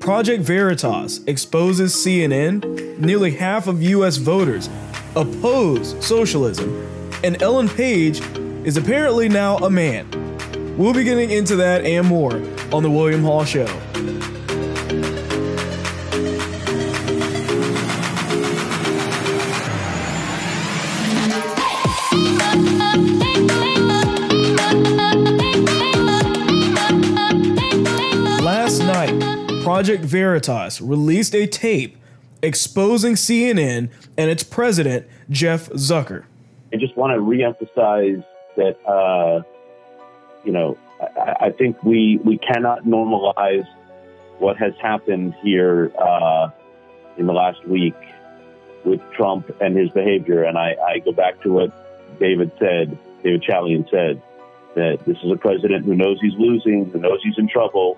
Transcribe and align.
Project 0.00 0.42
Veritas 0.42 1.20
exposes 1.26 1.94
CNN. 1.94 2.98
Nearly 2.98 3.32
half 3.32 3.66
of 3.66 3.82
US 3.82 4.16
voters 4.16 4.68
oppose 5.16 5.94
socialism. 6.04 6.86
And 7.24 7.40
Ellen 7.42 7.68
Page 7.68 8.20
is 8.64 8.76
apparently 8.76 9.28
now 9.28 9.56
a 9.58 9.70
man. 9.70 10.06
We'll 10.76 10.94
be 10.94 11.04
getting 11.04 11.30
into 11.30 11.56
that 11.56 11.84
and 11.84 12.06
more 12.06 12.36
on 12.72 12.82
The 12.82 12.90
William 12.90 13.22
Hall 13.22 13.44
Show. 13.44 13.66
Project 29.78 30.04
Veritas 30.04 30.80
released 30.80 31.36
a 31.36 31.46
tape 31.46 31.96
exposing 32.42 33.14
CNN 33.14 33.90
and 34.16 34.28
its 34.28 34.42
president, 34.42 35.06
Jeff 35.30 35.68
Zucker. 35.70 36.24
I 36.72 36.78
just 36.78 36.96
want 36.96 37.12
to 37.12 37.20
reemphasize 37.20 38.24
that, 38.56 38.76
uh, 38.84 39.44
you 40.42 40.50
know, 40.50 40.76
I, 41.00 41.46
I, 41.46 41.50
think 41.52 41.80
we, 41.84 42.18
we 42.24 42.38
cannot 42.38 42.86
normalize 42.86 43.68
what 44.40 44.56
has 44.56 44.72
happened 44.82 45.36
here 45.44 45.92
uh, 45.96 46.50
in 47.16 47.26
the 47.26 47.32
last 47.32 47.64
week 47.68 47.94
with 48.84 49.00
Trump 49.12 49.48
and 49.60 49.76
his 49.76 49.90
behavior. 49.90 50.42
And 50.42 50.58
I, 50.58 50.74
I 50.88 50.98
go 50.98 51.12
back 51.12 51.40
to 51.42 51.52
what 51.52 52.18
David 52.18 52.50
said, 52.58 52.98
David 53.22 53.44
Chalian 53.44 53.88
said, 53.88 54.20
that 54.74 55.04
this 55.06 55.18
is 55.22 55.30
a 55.30 55.36
president 55.36 55.84
who 55.84 55.94
knows 55.94 56.18
he's 56.20 56.34
losing, 56.34 56.90
who 56.90 56.98
knows 56.98 57.20
he's 57.22 57.38
in 57.38 57.46
trouble, 57.46 57.96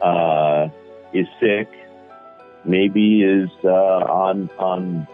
uh, 0.00 0.68
is 1.12 1.26
sick, 1.40 1.68
maybe 2.64 3.22
is 3.22 3.50
uh, 3.64 3.68
on 3.68 4.50
on 4.58 5.06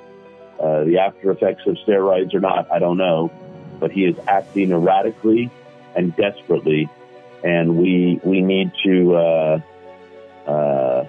uh, 0.58 0.84
the 0.84 0.98
after 0.98 1.30
effects 1.30 1.66
of 1.66 1.76
steroids 1.86 2.34
or 2.34 2.40
not. 2.40 2.70
I 2.70 2.78
don't 2.78 2.96
know, 2.96 3.30
but 3.78 3.90
he 3.90 4.04
is 4.04 4.16
acting 4.26 4.70
erratically 4.70 5.50
and 5.96 6.14
desperately, 6.16 6.88
and 7.42 7.76
we 7.76 8.20
we 8.24 8.40
need 8.40 8.72
to. 8.84 9.14
Uh, 9.16 9.60
uh, 10.46 11.06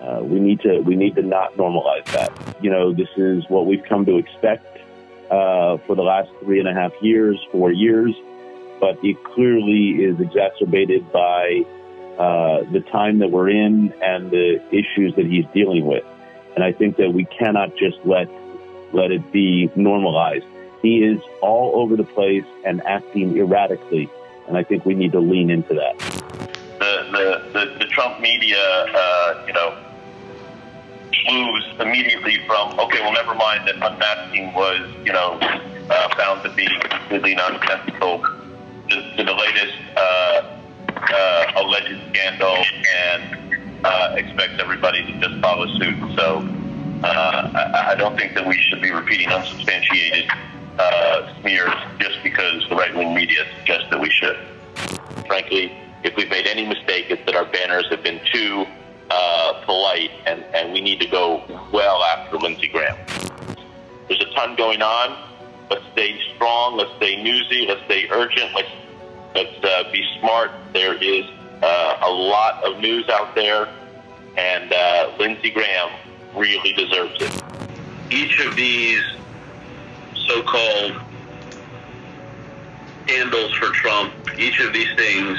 uh, 0.00 0.20
we 0.22 0.38
need 0.38 0.60
to 0.60 0.80
we 0.80 0.94
need 0.94 1.16
to 1.16 1.22
not 1.22 1.54
normalize 1.56 2.04
that. 2.12 2.32
You 2.62 2.70
know, 2.70 2.92
this 2.92 3.08
is 3.16 3.44
what 3.48 3.66
we've 3.66 3.82
come 3.82 4.06
to 4.06 4.16
expect 4.16 4.78
uh, 5.30 5.78
for 5.78 5.96
the 5.96 6.02
last 6.02 6.30
three 6.40 6.60
and 6.60 6.68
a 6.68 6.72
half 6.72 6.92
years, 7.02 7.38
four 7.50 7.72
years 7.72 8.14
but 8.80 8.98
it 9.02 9.22
clearly 9.24 10.04
is 10.04 10.20
exacerbated 10.20 11.10
by 11.12 11.62
uh, 12.18 12.64
the 12.72 12.80
time 12.90 13.20
that 13.20 13.30
we're 13.30 13.48
in 13.48 13.92
and 14.02 14.30
the 14.30 14.60
issues 14.72 15.14
that 15.14 15.24
he's 15.24 15.44
dealing 15.54 15.86
with. 15.86 16.04
And 16.56 16.64
I 16.64 16.72
think 16.72 16.96
that 16.96 17.12
we 17.12 17.24
cannot 17.24 17.76
just 17.76 17.98
let 18.04 18.28
let 18.92 19.12
it 19.12 19.30
be 19.30 19.70
normalized. 19.76 20.44
He 20.82 21.04
is 21.04 21.20
all 21.40 21.80
over 21.80 21.94
the 21.96 22.04
place 22.04 22.44
and 22.64 22.82
acting 22.84 23.36
erratically, 23.38 24.10
and 24.48 24.56
I 24.56 24.64
think 24.64 24.84
we 24.84 24.94
need 24.94 25.12
to 25.12 25.20
lean 25.20 25.50
into 25.50 25.74
that. 25.74 25.98
The 26.78 27.06
the, 27.12 27.50
the, 27.52 27.78
the 27.78 27.84
Trump 27.86 28.20
media, 28.20 28.58
uh, 28.58 29.44
you 29.46 29.52
know, 29.52 29.76
moves 31.30 31.66
immediately 31.78 32.38
from 32.46 32.78
okay, 32.80 33.00
well, 33.00 33.12
never 33.12 33.34
mind 33.34 33.68
that 33.68 33.76
unmasking 33.76 34.52
was, 34.54 34.80
you 35.04 35.12
know, 35.12 35.38
uh, 35.90 36.14
found 36.16 36.42
to 36.42 36.52
be 36.54 36.66
completely 36.88 37.34
nonsensical 37.36 38.24
to, 38.88 39.16
to 39.16 39.24
the 39.24 39.34
latest 39.34 39.74
uh, 39.96 40.57
uh, 41.02 41.52
alleged 41.56 42.00
scandal 42.10 42.56
and 42.94 43.84
uh, 43.84 44.16
everybody 44.58 45.04
to 45.06 45.18
just 45.18 45.40
follow 45.40 45.66
suit. 45.78 45.96
So 46.16 46.46
uh, 47.02 47.50
I, 47.54 47.92
I 47.92 47.94
don't 47.94 48.16
think 48.18 48.34
that 48.34 48.46
we 48.46 48.56
should 48.68 48.82
be 48.82 48.90
repeating 48.90 49.28
unsubstantiated 49.28 50.28
uh, 50.78 51.40
smears 51.40 51.72
just 51.98 52.22
because 52.22 52.66
the 52.68 52.76
right 52.76 52.94
wing 52.94 53.14
media 53.14 53.44
suggests 53.58 53.88
that 53.90 54.00
we 54.00 54.10
should. 54.10 54.36
Frankly, 55.26 55.72
if 56.04 56.14
we've 56.16 56.30
made 56.30 56.46
any 56.46 56.66
mistake, 56.66 57.06
it's 57.08 57.24
that 57.26 57.34
our 57.34 57.46
banners 57.46 57.86
have 57.90 58.02
been 58.02 58.20
too 58.32 58.66
uh, 59.10 59.62
polite, 59.64 60.10
and, 60.26 60.44
and 60.54 60.72
we 60.72 60.80
need 60.80 61.00
to 61.00 61.08
go 61.08 61.42
well 61.72 62.02
after 62.04 62.36
Lindsey 62.36 62.68
Graham. 62.68 62.96
There's 64.08 64.20
a 64.20 64.34
ton 64.34 64.54
going 64.56 64.82
on. 64.82 65.16
Let's 65.70 65.84
stay 65.92 66.18
strong. 66.34 66.76
Let's 66.76 66.94
stay 66.96 67.22
newsy. 67.22 67.66
Let's 67.66 67.84
stay 67.84 68.08
urgent. 68.10 68.54
Let's 68.54 68.70
let's 69.38 69.64
uh, 69.64 69.90
be 69.92 70.04
smart. 70.18 70.50
There 70.72 70.94
is 70.94 71.24
uh, 71.62 71.98
a 72.02 72.10
lot 72.10 72.64
of 72.64 72.80
news 72.80 73.08
out 73.08 73.34
there, 73.34 73.68
and 74.36 74.72
uh, 74.72 75.12
Lindsey 75.18 75.50
Graham 75.50 75.90
really 76.34 76.72
deserves 76.72 77.14
it. 77.20 77.42
Each 78.10 78.40
of 78.40 78.56
these 78.56 79.02
so-called 80.26 80.92
handles 83.06 83.54
for 83.54 83.70
Trump, 83.70 84.12
each 84.38 84.60
of 84.60 84.72
these 84.72 84.92
things, 84.96 85.38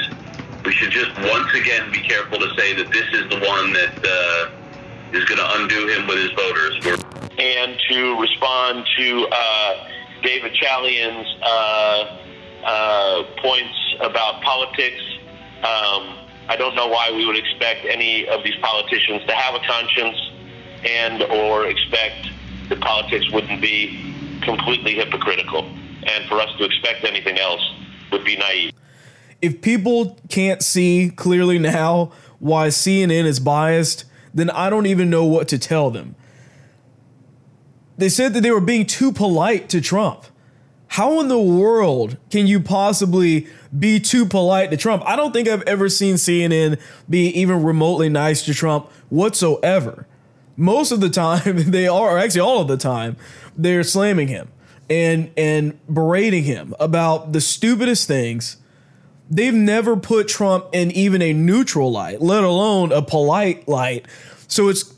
we 0.64 0.72
should 0.72 0.90
just 0.90 1.14
once 1.18 1.52
again 1.54 1.90
be 1.92 2.00
careful 2.00 2.38
to 2.38 2.48
say 2.56 2.74
that 2.74 2.90
this 2.90 3.06
is 3.12 3.28
the 3.28 3.40
one 3.46 3.72
that 3.72 3.98
uh, 4.02 5.16
is 5.16 5.24
going 5.24 5.38
to 5.38 5.60
undo 5.60 5.88
him 5.88 6.06
with 6.06 6.18
his 6.18 6.30
voters. 6.32 7.00
And 7.38 7.78
to 7.90 8.20
respond 8.20 8.86
to 8.98 9.28
uh, 9.30 9.88
David 10.22 10.54
Chalian's 10.54 11.26
uh, 11.42 12.18
uh, 12.64 13.22
points 13.38 13.89
about 14.00 14.42
politics. 14.42 15.02
Um, 15.58 16.18
I 16.48 16.56
don't 16.56 16.74
know 16.74 16.88
why 16.88 17.12
we 17.12 17.26
would 17.26 17.36
expect 17.36 17.84
any 17.84 18.26
of 18.28 18.42
these 18.42 18.56
politicians 18.62 19.22
to 19.26 19.34
have 19.34 19.54
a 19.54 19.64
conscience 19.66 20.16
and 20.84 21.22
or 21.22 21.66
expect 21.66 22.28
that 22.68 22.80
politics 22.80 23.30
wouldn't 23.30 23.60
be 23.60 24.14
completely 24.42 24.94
hypocritical. 24.94 25.64
And 26.04 26.28
for 26.28 26.40
us 26.40 26.48
to 26.58 26.64
expect 26.64 27.04
anything 27.04 27.38
else 27.38 27.60
would 28.10 28.24
be 28.24 28.36
naive. 28.36 28.72
If 29.42 29.62
people 29.62 30.18
can't 30.28 30.62
see 30.62 31.12
clearly 31.14 31.58
now 31.58 32.12
why 32.38 32.68
CNN 32.68 33.24
is 33.24 33.40
biased, 33.40 34.04
then 34.34 34.50
I 34.50 34.70
don't 34.70 34.86
even 34.86 35.10
know 35.10 35.24
what 35.24 35.48
to 35.48 35.58
tell 35.58 35.90
them. 35.90 36.14
They 37.98 38.08
said 38.08 38.32
that 38.34 38.40
they 38.40 38.50
were 38.50 38.60
being 38.60 38.86
too 38.86 39.12
polite 39.12 39.68
to 39.70 39.80
Trump. 39.80 40.24
How 40.94 41.20
in 41.20 41.28
the 41.28 41.38
world 41.38 42.16
can 42.30 42.48
you 42.48 42.58
possibly 42.58 43.46
be 43.78 44.00
too 44.00 44.26
polite 44.26 44.72
to 44.72 44.76
Trump? 44.76 45.04
I 45.06 45.14
don't 45.14 45.32
think 45.32 45.46
I've 45.46 45.62
ever 45.62 45.88
seen 45.88 46.16
CNN 46.16 46.80
be 47.08 47.28
even 47.28 47.62
remotely 47.62 48.08
nice 48.08 48.44
to 48.46 48.54
Trump 48.54 48.90
whatsoever. 49.08 50.08
Most 50.56 50.90
of 50.90 51.00
the 51.00 51.08
time, 51.24 51.70
they 51.70 51.86
are, 51.86 52.18
actually 52.18 52.40
all 52.40 52.60
of 52.60 52.66
the 52.66 52.76
time, 52.76 53.16
they're 53.56 53.84
slamming 53.84 54.26
him 54.26 54.50
and 54.88 55.30
and 55.36 55.78
berating 55.86 56.42
him 56.42 56.74
about 56.80 57.32
the 57.32 57.40
stupidest 57.40 58.08
things. 58.08 58.56
They've 59.30 59.54
never 59.54 59.96
put 59.96 60.26
Trump 60.26 60.66
in 60.72 60.90
even 60.90 61.22
a 61.22 61.32
neutral 61.32 61.92
light, 61.92 62.20
let 62.20 62.42
alone 62.42 62.90
a 62.90 63.00
polite 63.00 63.68
light. 63.68 64.06
So 64.48 64.68
it's 64.68 64.92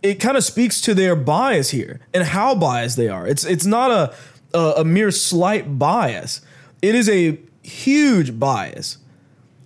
it 0.00 0.20
kind 0.20 0.36
of 0.36 0.44
speaks 0.44 0.80
to 0.82 0.94
their 0.94 1.16
bias 1.16 1.70
here 1.70 1.98
and 2.12 2.22
how 2.22 2.54
biased 2.54 2.96
they 2.96 3.08
are. 3.08 3.26
It's 3.26 3.44
it's 3.44 3.66
not 3.66 3.90
a 3.90 4.14
a, 4.54 4.74
a 4.78 4.84
mere 4.84 5.10
slight 5.10 5.78
bias. 5.78 6.40
It 6.80 6.94
is 6.94 7.08
a 7.08 7.38
huge 7.62 8.38
bias 8.38 8.98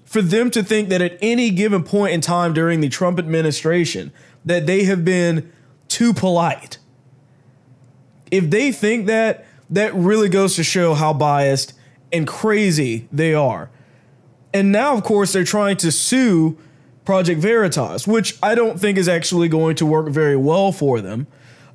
for 0.05 0.23
them 0.23 0.51
to 0.51 0.63
think 0.63 0.89
that 0.89 1.03
at 1.03 1.19
any 1.21 1.51
given 1.51 1.85
point 1.85 2.15
in 2.15 2.21
time 2.21 2.55
during 2.55 2.81
the 2.81 2.89
Trump 2.89 3.19
administration 3.19 4.11
that 4.45 4.67
they 4.67 4.85
have 4.85 5.05
been 5.05 5.53
too 5.89 6.15
polite. 6.15 6.79
If 8.31 8.51
they 8.51 8.73
think 8.73 9.07
that, 9.07 9.45
that 9.71 9.95
really 9.95 10.29
goes 10.29 10.57
to 10.57 10.65
show 10.65 10.95
how 10.95 11.13
biased 11.13 11.75
and 12.11 12.27
crazy 12.27 13.07
they 13.13 13.35
are. 13.35 13.71
And 14.55 14.73
now, 14.73 14.95
of 14.95 15.05
course, 15.05 15.33
they're 15.33 15.45
trying 15.45 15.77
to 15.79 15.93
sue 15.93 16.57
Project 17.05 17.41
Veritas, 17.41 18.07
which 18.07 18.39
I 18.43 18.55
don't 18.55 18.81
think 18.81 18.97
is 18.97 19.09
actually 19.09 19.49
going 19.49 19.77
to 19.77 19.87
work 19.87 20.09
very 20.09 20.37
well 20.37 20.73
for 20.73 21.01
them 21.01 21.27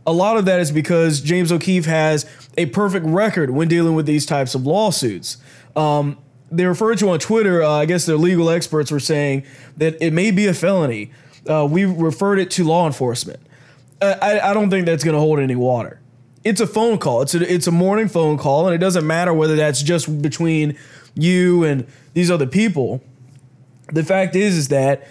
a 0.06 0.12
lot 0.14 0.38
of 0.38 0.46
that 0.46 0.60
is 0.60 0.72
because 0.72 1.22
James 1.22 1.52
O'Keefe 1.52 1.86
has 1.86 2.26
a 2.58 2.66
perfect 2.68 3.06
record 3.06 3.52
when 3.52 3.68
dealing 3.68 3.96
with 3.96 4.06
these 4.06 4.26
types 4.26 4.56
of 4.56 4.66
lawsuits. 4.66 5.38
Um, 5.76 6.18
they 6.52 6.66
referred 6.66 7.00
to 7.00 7.10
on 7.10 7.20
Twitter, 7.20 7.64
uh, 7.64 7.70
I 7.70 7.86
guess 7.86 8.06
their 8.06 8.18
legal 8.18 8.50
experts 8.50 8.92
were 8.92 9.00
saying 9.00 9.44
that 9.78 9.98
it 10.02 10.14
may 10.14 10.30
be 10.30 10.46
a 10.48 10.54
felony. 10.54 11.12
Uh, 11.50 11.68
we 11.70 11.86
referred 11.86 12.40
it 12.40 12.52
to 12.52 12.64
law 12.64 12.86
enforcement. 12.86 13.40
Uh, 14.02 14.16
I, 14.22 14.52
I 14.52 14.54
don't 14.54 14.70
think 14.70 14.86
that's 14.86 15.04
going 15.04 15.16
to 15.16 15.20
hold 15.20 15.40
any 15.40 15.56
water. 15.56 16.00
It's 16.44 16.62
a 16.62 16.68
phone 16.68 16.98
call. 16.98 17.22
It's 17.22 17.34
a, 17.34 17.52
it's 17.54 17.68
a 17.68 17.72
morning 17.72 18.08
phone 18.08 18.38
call, 18.38 18.68
and 18.68 18.76
it 18.76 18.80
doesn't 18.80 19.08
matter 19.08 19.34
whether 19.34 19.56
that's 19.56 19.82
just 19.82 20.22
between 20.22 20.78
you 21.16 21.64
and 21.64 21.88
these 22.14 22.30
other 22.30 22.46
people. 22.46 23.02
The 23.94 24.04
fact 24.04 24.36
is, 24.36 24.58
is 24.58 24.68
that 24.68 25.08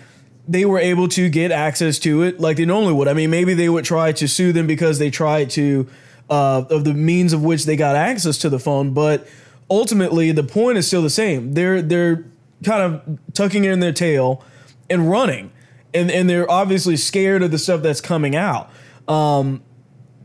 they 0.49 0.65
were 0.65 0.79
able 0.79 1.09
to 1.09 1.29
get 1.29 1.53
access 1.53 1.99
to 2.01 2.23
it 2.23 2.41
like 2.41 2.57
they 2.57 2.65
normally 2.65 2.93
would. 2.93 3.09
I 3.09 3.13
mean, 3.15 3.31
maybe 3.31 3.55
they 3.55 3.69
would 3.69 3.85
try 3.85 4.13
to 4.13 4.27
sue 4.27 4.53
them 4.53 4.67
because 4.67 4.99
they 4.99 5.11
tried 5.11 5.51
to 5.51 5.87
uh, 6.31 6.65
of 6.71 6.85
the 6.85 6.95
means 6.95 7.33
of 7.33 7.43
which 7.43 7.65
they 7.65 7.77
got 7.77 7.95
access 7.95 8.39
to 8.39 8.49
the 8.49 8.59
phone, 8.59 8.93
but 8.95 9.27
ultimately 9.71 10.33
the 10.33 10.43
point 10.43 10.79
is 10.79 10.87
still 10.87 11.03
the 11.03 11.11
same. 11.11 11.53
They're 11.53 11.83
they're 11.83 12.25
kind 12.65 12.83
of 12.83 13.19
tucking 13.35 13.65
in 13.65 13.81
their 13.81 13.93
tail 13.93 14.45
and 14.89 15.11
running. 15.11 15.51
and 15.95 16.11
and 16.11 16.29
they're 16.29 16.51
obviously 16.51 16.97
scared 16.97 17.43
of 17.43 17.51
the 17.51 17.59
stuff 17.59 17.83
that's 17.83 18.01
coming 18.01 18.35
out. 18.35 18.71
Um, 19.09 19.63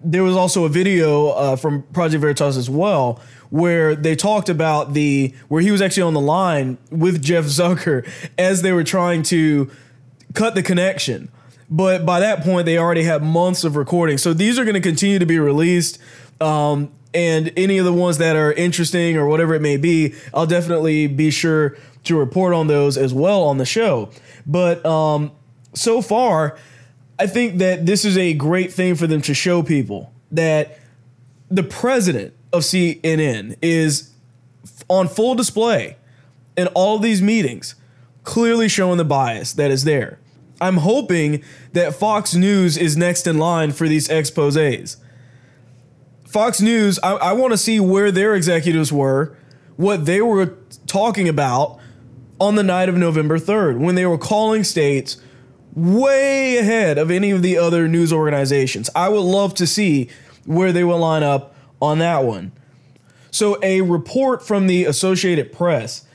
there 0.04 0.24
was 0.24 0.36
also 0.36 0.66
a 0.66 0.69
video 0.69 1.30
uh, 1.30 1.56
from 1.56 1.84
Project 1.84 2.22
Veritas 2.22 2.58
as 2.58 2.69
well 2.69 3.22
where 3.50 3.96
they 3.96 4.16
talked 4.16 4.50
about 4.50 4.94
the 4.94 5.34
where 5.48 5.62
he 5.62 5.72
was 5.72 5.81
actually 5.81 6.04
on 6.04 6.14
the 6.14 6.22
line 6.22 6.78
with 6.92 7.22
Jeff 7.22 7.46
Zucker 7.46 8.08
as 8.38 8.62
they 8.62 8.72
were 8.72 8.84
trying 8.84 9.24
to 9.24 9.69
cut 10.38 10.56
the 10.56 10.63
connection. 10.63 11.30
But 11.69 12.06
by 12.06 12.19
that 12.22 12.44
point, 12.44 12.66
they 12.66 12.78
already 12.78 13.04
had 13.04 13.24
months 13.24 13.63
of 13.63 13.75
recording. 13.75 14.18
So 14.18 14.34
these 14.34 14.57
are 14.57 14.63
going 14.63 14.75
to 14.75 14.81
continue 14.81 15.19
to 15.19 15.25
be 15.25 15.39
released. 15.39 16.00
Um, 16.39 16.92
and 17.13 17.51
any 17.57 17.78
of 17.78 17.86
the 17.86 17.94
ones 17.94 18.19
that 18.19 18.36
are 18.36 18.54
interesting 18.54 19.18
or 19.18 19.28
whatever 19.28 19.56
it 19.56 19.62
may 19.62 19.78
be, 19.78 20.13
I'll 20.34 20.45
definitely 20.45 21.07
be 21.07 21.31
sure 21.31 21.75
to 22.04 22.18
report 22.18 22.54
on 22.54 22.68
those 22.68 22.98
as 22.98 23.13
well 23.13 23.44
on 23.44 23.57
the 23.57 23.66
show. 23.66 24.12
But 24.45 24.86
um, 24.86 25.31
so 25.74 26.01
far, 26.01 26.57
I 27.19 27.28
think 27.28 27.57
that 27.57 27.86
this 27.86 28.06
is 28.06 28.18
a 28.18 28.33
great 28.33 28.72
thing 28.72 28.95
for 28.95 29.07
them 29.07 29.22
to 29.24 29.33
show 29.33 29.63
people 29.63 30.13
that 30.31 30.80
the 31.50 31.63
president 31.63 32.33
of 32.54 32.62
CNN 32.62 33.57
is 33.62 34.12
on 34.88 35.07
full 35.07 35.36
display 35.36 35.98
in 36.56 36.68
all 36.68 37.00
these 37.00 37.22
meetings, 37.22 37.75
clearly 38.24 38.69
showing 38.69 38.98
the 38.98 39.06
bias 39.06 39.54
that 39.54 39.72
is 39.72 39.83
there. 39.83 40.19
I'm 40.59 40.77
hoping 40.77 41.44
that 41.74 41.95
Fox 41.95 42.33
News 42.33 42.77
is 42.77 42.98
next 42.98 43.27
in 43.27 43.38
line 43.38 43.71
for 43.71 43.88
these 43.88 44.09
exposes. 44.09 44.98
Fox 46.25 46.62
News, 46.62 47.00
I, 47.04 47.13
I 47.13 47.31
want 47.33 47.54
to 47.54 47.57
see 47.57 47.80
where 47.80 48.12
their 48.12 48.36
executives 48.36 48.92
were, 48.92 49.36
what 49.75 50.06
they 50.06 50.21
were 50.21 50.57
talking 50.86 51.30
about 51.30 51.80
on 52.39 52.56
the 52.56 52.63
night 52.63 52.89
of 52.89 52.95
November 52.95 53.39
3rd 53.39 53.80
when 53.80 53.95
they 53.95 54.06
were 54.06 54.18
calling 54.18 54.63
states 54.63 55.18
way 55.74 56.57
ahead 56.57 56.98
of 56.98 57.12
any 57.12 57.31
of 57.31 57.44
the 57.44 57.57
other 57.57 57.88
news 57.88 58.12
organizations. 58.12 58.89
I 58.95 59.09
would 59.09 59.21
love 59.21 59.54
to 59.56 59.68
see 59.68 60.09
where 60.45 60.71
they 60.71 60.83
will 60.83 61.00
line 61.00 61.24
up 61.24 61.56
on 61.81 62.00
that 62.00 62.24
one. 62.24 62.51
So, 63.30 63.59
a 63.62 63.81
report 63.81 64.45
from 64.45 64.68
the 64.68 64.86
Associated 64.86 65.54
Press 65.54 66.06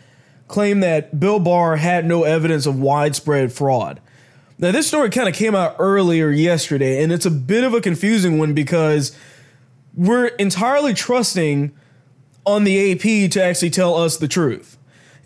claimed 0.49 0.83
that 0.83 1.21
Bill 1.21 1.39
Barr 1.39 1.77
had 1.77 2.05
no 2.05 2.25
evidence 2.25 2.67
of 2.67 2.81
widespread 2.81 3.53
fraud. 3.53 4.00
Now, 4.62 4.70
this 4.70 4.87
story 4.87 5.11
kind 5.11 5.29
of 5.29 5.35
came 5.35 5.56
out 5.56 5.75
earlier 5.81 6.31
yesterday, 6.31 7.03
and 7.03 7.12
it's 7.12 7.26
a 7.26 7.32
bit 7.32 7.64
of 7.64 7.75
a 7.75 7.81
confusing 7.81 8.38
one 8.38 8.55
because 8.55 9.11
we're 9.93 10.26
entirely 10.26 10.94
trusting 10.94 11.73
on 12.47 12.62
the 12.62 12.93
AP 12.93 13.29
to 13.32 13.43
actually 13.43 13.70
tell 13.70 13.97
us 13.97 14.19
the 14.19 14.29
truth. 14.29 14.79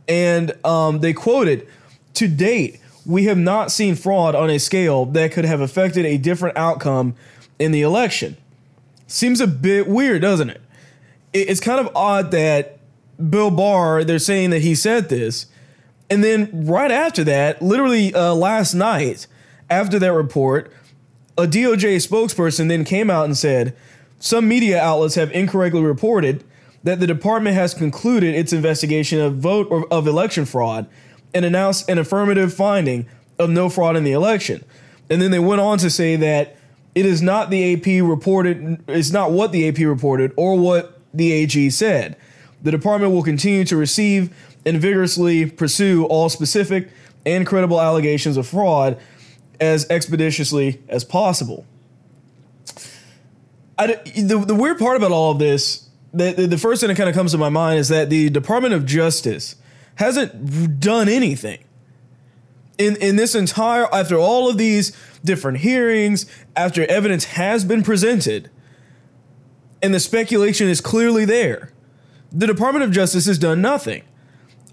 And 0.09 0.55
um, 0.65 1.01
they 1.01 1.13
quoted, 1.13 1.69
to 2.15 2.29
date, 2.29 2.81
we 3.05 3.25
have 3.25 3.37
not 3.37 3.71
seen 3.71 3.95
fraud 3.95 4.35
on 4.35 4.49
a 4.49 4.59
scale 4.59 5.05
that 5.05 5.33
could 5.33 5.45
have 5.45 5.61
affected 5.61 6.07
a 6.07 6.17
different 6.17 6.57
outcome 6.57 7.15
in 7.59 7.73
the 7.73 7.83
election. 7.83 8.39
Seems 9.07 9.43
a 9.43 9.47
bit 9.47 9.87
weird, 9.87 10.23
doesn't 10.23 10.49
it? 10.49 10.63
It's 11.35 11.61
kind 11.61 11.79
of 11.79 11.95
odd 11.95 12.31
that 12.31 12.79
Bill 13.29 13.51
Barr, 13.51 14.03
they're 14.03 14.19
saying 14.19 14.49
that 14.49 14.63
he 14.63 14.75
said 14.75 15.11
this. 15.11 15.45
And 16.09 16.23
then 16.23 16.67
right 16.67 16.91
after 16.91 17.25
that, 17.25 17.61
literally 17.61 18.15
uh, 18.15 18.35
last 18.35 18.75
night, 18.75 19.27
after 19.69 19.99
that 19.99 20.13
report, 20.13 20.73
a 21.37 21.47
DOJ 21.47 21.97
spokesperson 21.97 22.69
then 22.69 22.85
came 22.85 23.11
out 23.11 23.25
and 23.25 23.37
said 23.37 23.77
some 24.19 24.49
media 24.49 24.81
outlets 24.81 25.17
have 25.17 25.31
incorrectly 25.33 25.83
reported 25.83 26.45
that 26.85 27.01
the 27.01 27.07
department 27.07 27.57
has 27.57 27.75
concluded 27.75 28.35
its 28.35 28.53
investigation 28.53 29.21
of 29.21 29.37
vote 29.37 29.67
or 29.71 29.93
of 29.93 30.07
election 30.07 30.45
fraud 30.45 30.87
and 31.35 31.45
announced 31.45 31.89
an 31.91 31.99
affirmative 31.99 32.55
finding 32.55 33.07
of 33.39 33.51
no 33.51 33.69
fraud 33.69 33.97
in 33.97 34.05
the 34.05 34.13
election. 34.13 34.65
And 35.11 35.21
then 35.21 35.31
they 35.31 35.39
went 35.39 35.61
on 35.61 35.79
to 35.79 35.91
say 35.91 36.17
that 36.17 36.57
it 36.95 37.05
is 37.05 37.21
not 37.21 37.51
the 37.51 37.75
AP 37.75 38.03
reported, 38.09 38.83
it's 38.89 39.11
not 39.11 39.33
what 39.33 39.53
the 39.53 39.69
AP 39.69 39.79
reported 39.79 40.33
or 40.37 40.59
what 40.59 41.01
the 41.13 41.33
AG 41.33 41.71
said. 41.71 42.17
The 42.63 42.71
department 42.71 43.13
will 43.13 43.23
continue 43.23 43.65
to 43.65 43.77
receive 43.77 44.35
and 44.65 44.81
vigorously 44.81 45.49
pursue 45.51 46.05
all 46.07 46.29
specific 46.29 46.89
and 47.25 47.47
credible 47.47 47.81
allegations 47.81 48.37
of 48.37 48.47
fraud 48.47 48.99
as 49.61 49.89
expeditiously 49.91 50.83
as 50.89 51.05
possible. 51.05 51.67
I, 53.79 53.87
the, 53.87 54.43
the 54.47 54.55
weird 54.55 54.79
part 54.79 54.97
about 54.97 55.13
all 55.13 55.33
of 55.33 55.39
this, 55.39 55.89
the, 56.13 56.33
the, 56.33 56.47
the 56.47 56.59
first 56.59 56.81
thing 56.81 56.89
that 56.89 56.97
kind 56.97 57.09
of 57.09 57.15
comes 57.15 57.33
to 57.33 57.39
my 57.39 57.49
mind 57.49 57.79
is 57.79 57.89
that 57.89 58.11
the 58.11 58.31
Department 58.31 58.75
of 58.75 58.87
Justice 58.87 59.57
hasn't 59.97 60.81
done 60.81 61.09
anything 61.09 61.59
in 62.79 62.97
in 62.97 63.17
this 63.17 63.35
entire 63.35 63.93
after 63.93 64.17
all 64.17 64.49
of 64.49 64.59
these 64.59 64.97
different 65.25 65.59
hearings 65.59 66.27
after 66.55 66.85
evidence 66.87 67.25
has 67.25 67.65
been 67.65 67.83
presented 67.83 68.51
and 69.83 69.95
the 69.95 70.01
speculation 70.01 70.69
is 70.69 70.81
clearly 70.81 71.25
there 71.25 71.73
the 72.33 72.47
department 72.47 72.85
of 72.85 72.91
justice 72.91 73.27
has 73.27 73.39
done 73.39 73.61
nothing 73.61 74.03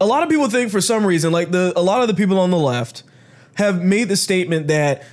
a 0.02 0.06
lot 0.06 0.24
of 0.24 0.30
people 0.30 0.50
think 0.50 0.72
for 0.72 0.82
some 0.82 1.06
reason 1.06 1.32
like 1.32 1.52
the 1.52 1.74
a 1.76 1.82
lot 1.82 2.02
of 2.02 2.08
the 2.08 2.14
people 2.14 2.40
on 2.40 2.52
the 2.52 2.58
left 2.58 3.04
have 3.56 3.84
made 3.84 4.10
the 4.10 4.18
statement 4.18 4.68
that 4.68 5.04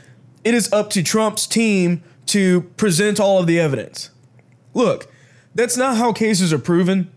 it 0.43 0.55
is 0.55 0.73
up 0.73 0.89
to 0.91 1.03
Trump's 1.03 1.47
team 1.47 2.03
to 2.27 2.63
present 2.77 3.21
all 3.21 3.39
of 3.39 3.47
the 3.47 3.61
evidence 3.61 4.11
look 4.75 5.13
that's 5.55 5.77
not 5.77 5.97
how 5.97 6.13
cases 6.13 6.53
are 6.53 6.59
proven 6.59 7.11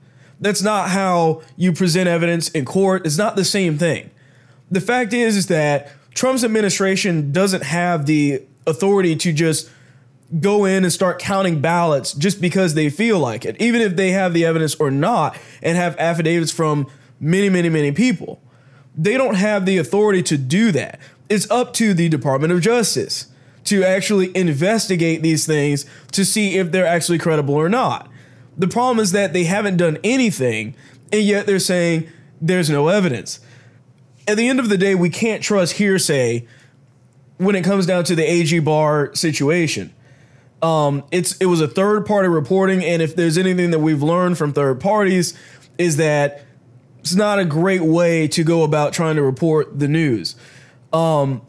that's 0.44 0.62
not 0.62 0.90
how 0.90 1.42
you 1.56 1.72
present 1.72 2.08
evidence 2.08 2.50
in 2.50 2.66
court. 2.66 3.06
It's 3.06 3.18
not 3.18 3.36
the 3.38 3.46
same 3.46 3.78
thing. 3.78 4.12
The 4.70 4.82
fact 4.82 5.14
is, 5.14 5.38
is 5.38 5.48
that 5.48 5.92
Trump's 6.14 6.44
administration 6.44 7.32
doesn't 7.32 7.64
have 7.64 8.06
the 8.06 8.44
authority 8.68 9.16
to 9.16 9.32
just 9.32 9.70
go 10.40 10.66
in 10.66 10.84
and 10.84 10.92
start 10.92 11.20
counting 11.20 11.62
ballots 11.62 12.14
just 12.14 12.42
because 12.42 12.74
they 12.74 12.90
feel 12.90 13.20
like 13.20 13.46
it, 13.46 13.60
even 13.62 13.82
if 13.82 13.96
they 13.96 14.12
have 14.12 14.34
the 14.34 14.46
evidence 14.46 14.76
or 14.76 14.90
not, 14.90 15.38
and 15.62 15.78
have 15.78 15.98
affidavits 15.98 16.52
from 16.52 16.88
many, 17.20 17.50
many, 17.50 17.70
many 17.70 17.92
people. 17.92 18.42
They 18.96 19.18
don't 19.18 19.36
have 19.36 19.66
the 19.66 19.78
authority 19.78 20.24
to 20.24 20.38
do 20.38 20.72
that. 20.72 21.00
It's 21.30 21.50
up 21.50 21.74
to 21.76 21.94
the 21.94 22.10
Department 22.10 22.54
of 22.54 22.62
Justice 22.62 23.28
to 23.66 23.84
actually 23.84 24.36
investigate 24.36 25.22
these 25.22 25.46
things 25.46 25.86
to 26.12 26.26
see 26.26 26.58
if 26.58 26.72
they're 26.72 26.86
actually 26.86 27.18
credible 27.18 27.56
or 27.56 27.70
not. 27.70 28.10
The 28.58 28.68
problem 28.68 29.00
is 29.00 29.12
that 29.14 29.34
they 29.34 29.46
haven't 29.46 29.78
done 29.78 29.98
anything, 30.04 30.76
and 31.12 31.22
yet 31.22 31.48
they're 31.48 31.60
saying 31.60 32.10
there's 32.42 32.70
no 32.70 32.88
evidence. 32.90 33.40
At 34.28 34.38
the 34.38 34.48
end 34.48 34.60
of 34.60 34.70
the 34.70 34.78
day, 34.78 34.96
we 34.96 35.10
can't 35.10 35.42
trust 35.42 35.74
hearsay 35.74 36.46
when 37.38 37.56
it 37.56 37.64
comes 37.64 37.86
down 37.86 38.04
to 38.06 38.16
the 38.16 38.30
AG 38.30 38.58
Barr 38.60 39.14
situation. 39.16 39.94
Um, 40.64 41.04
it's 41.12 41.38
it 41.38 41.46
was 41.46 41.62
a 41.62 41.68
third 41.68 42.06
party 42.06 42.30
reporting, 42.30 42.84
and 42.84 43.02
if 43.02 43.16
there's 43.16 43.38
anything 43.38 43.72
that 43.72 43.80
we've 43.80 44.02
learned 44.02 44.38
from 44.38 44.54
third 44.54 44.80
parties, 44.80 45.38
is 45.78 45.98
that 45.98 46.46
it's 47.00 47.14
not 47.14 47.38
a 47.38 47.46
great 47.46 47.82
way 47.82 48.28
to 48.30 48.44
go 48.44 48.64
about 48.64 48.94
trying 48.94 49.18
to 49.18 49.24
report 49.24 49.78
the 49.78 49.90
news. 49.90 50.36
Um, 50.94 51.42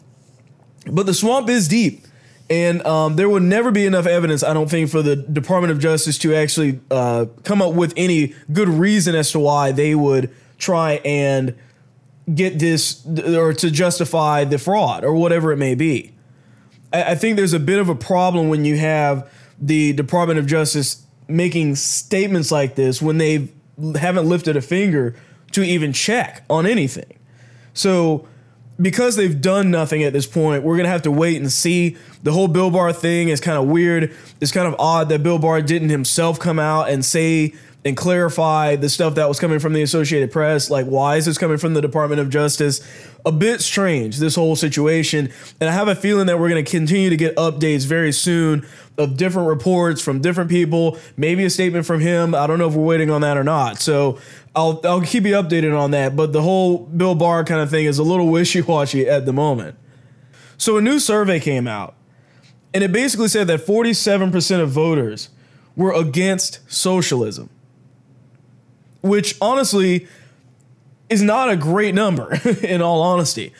but 0.90 1.06
the 1.06 1.14
swamp 1.14 1.48
is 1.48 1.68
deep. 1.68 2.06
And 2.50 2.86
um, 2.86 3.16
there 3.16 3.28
will 3.28 3.40
never 3.40 3.70
be 3.70 3.86
enough 3.86 4.06
evidence, 4.06 4.42
I 4.42 4.52
don't 4.52 4.68
think, 4.68 4.90
for 4.90 5.00
the 5.00 5.16
Department 5.16 5.70
of 5.70 5.78
Justice 5.78 6.18
to 6.18 6.34
actually 6.34 6.78
uh, 6.90 7.26
come 7.42 7.62
up 7.62 7.72
with 7.72 7.94
any 7.96 8.34
good 8.52 8.68
reason 8.68 9.14
as 9.14 9.30
to 9.32 9.38
why 9.38 9.72
they 9.72 9.94
would 9.94 10.30
try 10.58 11.00
and 11.04 11.54
get 12.34 12.58
this 12.58 13.06
or 13.06 13.54
to 13.54 13.70
justify 13.70 14.44
the 14.44 14.58
fraud 14.58 15.04
or 15.04 15.14
whatever 15.14 15.52
it 15.52 15.56
may 15.56 15.74
be. 15.74 16.13
I, 17.02 17.14
think 17.14 17.36
there's 17.36 17.52
a 17.52 17.60
bit 17.60 17.78
of 17.78 17.88
a 17.88 17.94
problem 17.94 18.48
when 18.48 18.64
you 18.64 18.76
have 18.76 19.30
the 19.60 19.92
Department 19.92 20.38
of 20.38 20.46
Justice 20.46 21.04
making 21.28 21.76
statements 21.76 22.50
like 22.52 22.74
this 22.74 23.00
when 23.00 23.18
they 23.18 23.48
haven't 23.96 24.28
lifted 24.28 24.56
a 24.56 24.60
finger 24.60 25.16
to 25.52 25.62
even 25.62 25.92
check 25.92 26.44
on 26.48 26.66
anything. 26.66 27.18
So 27.72 28.28
because 28.80 29.16
they've 29.16 29.40
done 29.40 29.70
nothing 29.70 30.02
at 30.02 30.12
this 30.12 30.26
point, 30.26 30.64
we're 30.64 30.76
gonna 30.76 30.88
have 30.88 31.02
to 31.02 31.10
wait 31.10 31.40
and 31.40 31.50
see. 31.50 31.96
The 32.22 32.32
whole 32.32 32.48
Bill 32.48 32.70
Barr 32.70 32.92
thing 32.92 33.28
is 33.28 33.40
kind 33.40 33.58
of 33.58 33.66
weird. 33.66 34.14
It's 34.40 34.52
kind 34.52 34.66
of 34.66 34.74
odd 34.78 35.08
that 35.10 35.22
Bill 35.22 35.38
Barr 35.38 35.62
didn't 35.62 35.90
himself 35.90 36.38
come 36.38 36.58
out 36.58 36.88
and 36.88 37.04
say 37.04 37.54
and 37.84 37.96
clarify 37.96 38.76
the 38.76 38.88
stuff 38.88 39.16
that 39.16 39.28
was 39.28 39.38
coming 39.38 39.58
from 39.58 39.74
the 39.74 39.82
Associated 39.82 40.32
Press. 40.32 40.70
Like, 40.70 40.86
why 40.86 41.16
is 41.16 41.26
this 41.26 41.36
coming 41.36 41.58
from 41.58 41.74
the 41.74 41.82
Department 41.82 42.20
of 42.20 42.30
Justice? 42.30 42.80
A 43.26 43.32
bit 43.32 43.60
strange, 43.60 44.16
this 44.16 44.34
whole 44.34 44.56
situation. 44.56 45.30
And 45.60 45.68
I 45.68 45.72
have 45.72 45.88
a 45.88 45.94
feeling 45.94 46.26
that 46.26 46.38
we're 46.38 46.48
going 46.48 46.64
to 46.64 46.70
continue 46.70 47.10
to 47.10 47.16
get 47.16 47.36
updates 47.36 47.84
very 47.84 48.12
soon 48.12 48.66
of 48.96 49.18
different 49.18 49.48
reports 49.48 50.00
from 50.00 50.22
different 50.22 50.48
people, 50.48 50.98
maybe 51.16 51.44
a 51.44 51.50
statement 51.50 51.84
from 51.84 52.00
him. 52.00 52.34
I 52.34 52.46
don't 52.46 52.58
know 52.58 52.68
if 52.68 52.74
we're 52.74 52.84
waiting 52.84 53.10
on 53.10 53.20
that 53.20 53.36
or 53.36 53.44
not. 53.44 53.78
So 53.80 54.18
I'll, 54.56 54.80
I'll 54.84 55.02
keep 55.02 55.24
you 55.24 55.34
updated 55.34 55.78
on 55.78 55.90
that. 55.90 56.16
But 56.16 56.32
the 56.32 56.40
whole 56.40 56.78
Bill 56.78 57.14
Barr 57.14 57.44
kind 57.44 57.60
of 57.60 57.68
thing 57.68 57.84
is 57.84 57.98
a 57.98 58.02
little 58.02 58.28
wishy 58.30 58.62
washy 58.62 59.06
at 59.06 59.26
the 59.26 59.32
moment. 59.32 59.76
So 60.56 60.78
a 60.78 60.80
new 60.80 60.98
survey 60.98 61.40
came 61.40 61.66
out, 61.66 61.96
and 62.72 62.82
it 62.82 62.92
basically 62.92 63.28
said 63.28 63.48
that 63.48 63.60
47% 63.60 64.60
of 64.60 64.70
voters 64.70 65.28
were 65.76 65.92
against 65.92 66.60
socialism 66.72 67.50
which 69.04 69.36
honestly 69.38 70.08
is 71.10 71.20
not 71.20 71.50
a 71.50 71.56
great 71.56 71.94
number, 71.94 72.40
in 72.62 72.80
all 72.80 73.02
honesty. 73.02 73.52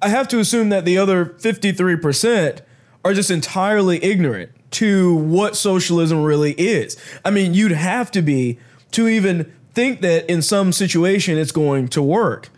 I 0.00 0.08
have 0.08 0.28
to 0.28 0.38
assume 0.38 0.68
that 0.68 0.84
the 0.84 0.96
other 0.96 1.26
53% 1.26 2.60
are 3.04 3.12
just 3.12 3.30
entirely 3.30 4.02
ignorant 4.04 4.52
to 4.72 5.16
what 5.16 5.56
socialism 5.56 6.22
really 6.22 6.52
is. 6.52 6.96
I 7.24 7.32
mean, 7.32 7.52
you'd 7.52 7.72
have 7.72 8.12
to 8.12 8.22
be 8.22 8.58
to 8.92 9.08
even 9.08 9.52
think 9.74 10.02
that 10.02 10.30
in 10.30 10.40
some 10.40 10.72
situation 10.72 11.36
it's 11.36 11.52
going 11.52 11.88
to 11.88 12.00
work. 12.00 12.48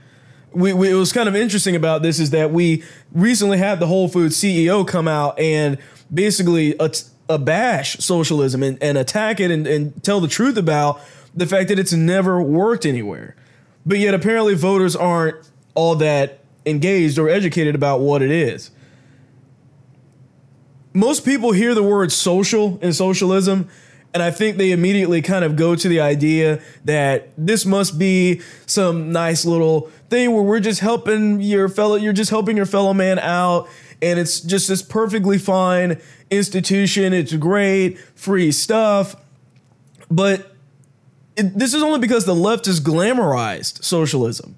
We, 0.53 0.75
we, 0.75 0.91
it 0.91 0.95
was 0.95 1.15
kind 1.15 1.31
of 1.31 1.37
interesting 1.37 1.77
about 1.77 2.03
this 2.03 2.21
is 2.21 2.31
that 2.31 2.51
we 2.51 2.85
recently 3.11 3.57
had 3.57 3.81
the 3.81 3.87
Whole 3.87 4.09
Foods 4.09 4.37
CEO 4.37 4.87
come 4.87 5.09
out 5.09 5.39
and 5.39 5.79
basically 6.13 6.75
abash 6.75 8.01
socialism 8.03 8.63
and, 8.63 8.83
and 8.83 8.99
attack 8.99 9.41
it 9.41 9.51
and, 9.51 9.67
and 9.67 10.03
tell 10.05 10.21
the 10.21 10.29
truth 10.29 10.59
about 10.59 11.01
the 11.39 11.47
fact 11.47 11.69
that 11.69 11.79
it's 11.79 11.93
never 11.93 12.43
worked 12.43 12.85
anywhere. 12.85 13.37
But 13.87 13.99
yet, 13.99 14.13
apparently, 14.13 14.55
voters 14.55 14.97
aren't 14.97 15.37
all 15.75 15.95
that 15.97 16.41
engaged 16.67 17.19
or 17.19 17.29
educated 17.29 17.75
about 17.75 18.01
what 18.01 18.21
it 18.23 18.31
is. 18.31 18.71
Most 20.93 21.25
people 21.25 21.53
hear 21.53 21.75
the 21.75 21.83
word 21.83 22.11
social 22.11 22.79
in 22.83 22.93
socialism, 22.93 23.69
and 24.13 24.23
I 24.23 24.31
think 24.31 24.57
they 24.57 24.73
immediately 24.73 25.23
kind 25.23 25.45
of 25.45 25.55
go 25.55 25.77
to 25.77 25.89
the 25.89 26.01
idea 26.01 26.61
that 26.85 27.29
this 27.39 27.65
must 27.65 27.99
be 27.99 28.41
some 28.67 29.13
nice 29.13 29.45
little 29.45 29.91
thing 30.11 30.33
where 30.33 30.43
we're 30.43 30.61
just 30.61 30.81
helping 30.81 31.41
your 31.41 31.69
fellow, 31.69 31.95
you're 31.95 32.13
just 32.13 32.31
helping 32.31 32.57
your 32.57 32.67
fellow 32.67 32.93
man 32.93 33.19
out, 33.21 33.69
and 34.03 34.19
it's 34.19 34.41
just 34.41 34.67
this 34.69 34.83
perfectly 34.83 35.39
fine 35.39 36.01
institution. 36.31 37.13
It's 37.13 37.35
great, 37.35 37.99
free 38.17 38.51
stuff. 38.51 39.15
But 40.11 40.48
it, 41.39 41.59
this 41.59 41.75
is 41.75 41.83
only 41.83 42.01
because 42.01 42.25
the 42.25 42.35
left 42.35 42.67
has 42.67 42.81
glamorized 42.81 43.85
socialism. 43.85 44.57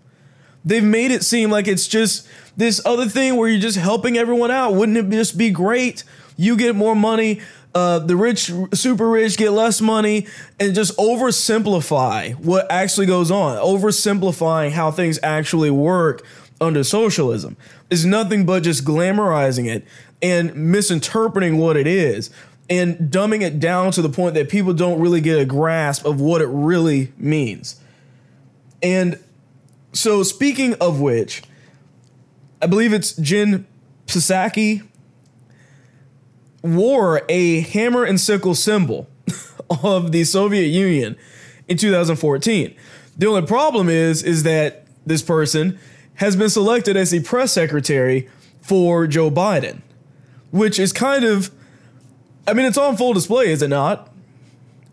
They've 0.65 0.85
made 0.85 1.11
it 1.11 1.23
seem 1.23 1.51
like 1.51 1.69
it's 1.69 1.87
just 1.87 2.27
this 2.57 2.81
other 2.85 3.07
thing 3.07 3.37
where 3.37 3.49
you're 3.49 3.61
just 3.61 3.79
helping 3.79 4.19
everyone 4.19 4.51
out. 4.51 4.75
Wouldn't 4.75 4.99
it 4.99 5.09
just 5.11 5.39
be 5.39 5.51
great? 5.51 6.05
You 6.37 6.57
get 6.57 6.75
more 6.75 6.95
money, 6.95 7.41
uh, 7.75 8.01
the 8.01 8.17
rich, 8.17 8.51
super 8.73 9.09
rich 9.09 9.37
get 9.37 9.53
less 9.53 9.81
money, 9.81 10.27
and 10.59 10.75
just 10.75 10.97
oversimplify 10.97 12.35
what 12.37 12.71
actually 12.71 13.07
goes 13.07 13.31
on, 13.31 13.57
oversimplifying 13.59 14.73
how 14.73 14.91
things 14.91 15.19
actually 15.23 15.71
work 15.71 16.25
under 16.61 16.85
socialism 16.85 17.57
is 17.89 18.05
nothing 18.05 18.45
but 18.45 18.63
just 18.63 18.85
glamorizing 18.85 19.67
it 19.67 19.85
and 20.23 20.55
misinterpreting 20.55 21.57
what 21.57 21.77
it 21.77 21.87
is 21.87 22.31
and 22.71 23.11
dumbing 23.11 23.43
it 23.43 23.59
down 23.59 23.91
to 23.93 24.01
the 24.01 24.09
point 24.09 24.35
that 24.35 24.49
people 24.49 24.73
don't 24.73 25.01
really 25.01 25.21
get 25.21 25.39
a 25.39 25.45
grasp 25.45 26.07
of 26.07 26.21
what 26.21 26.41
it 26.41 26.47
really 26.47 27.13
means. 27.19 27.81
And 28.83 29.19
so, 29.93 30.23
speaking 30.23 30.75
of 30.75 31.01
which, 31.01 31.43
I 32.63 32.67
believe 32.67 32.93
it's 32.93 33.13
Jen 33.17 33.67
Psaki 34.07 34.87
wore 36.63 37.23
a 37.29 37.61
hammer 37.61 38.05
and 38.05 38.21
sickle 38.21 38.55
symbol 38.55 39.09
of 39.83 40.13
the 40.13 40.25
Soviet 40.25 40.67
Union 40.67 41.17
in 41.69 41.77
2014. 41.77 42.75
The 43.17 43.27
only 43.27 43.47
problem 43.47 43.89
is 43.89 44.23
is 44.23 44.45
that 44.45 44.87
this 45.05 45.23
person 45.23 45.79
has 46.15 46.37
been 46.37 46.51
selected 46.51 46.97
as 46.97 47.11
the 47.11 47.21
press 47.21 47.53
secretary 47.53 48.29
for 48.61 49.07
Joe 49.07 49.31
Biden, 49.31 49.81
which 50.51 50.79
is 50.79 50.93
kind 50.93 51.25
of, 51.25 51.51
I 52.51 52.55
mean, 52.55 52.67
it's 52.67 52.79
on 52.79 52.97
full 52.97 53.13
display, 53.13 53.51
is 53.51 53.63
it 53.63 53.69
not? 53.69 54.11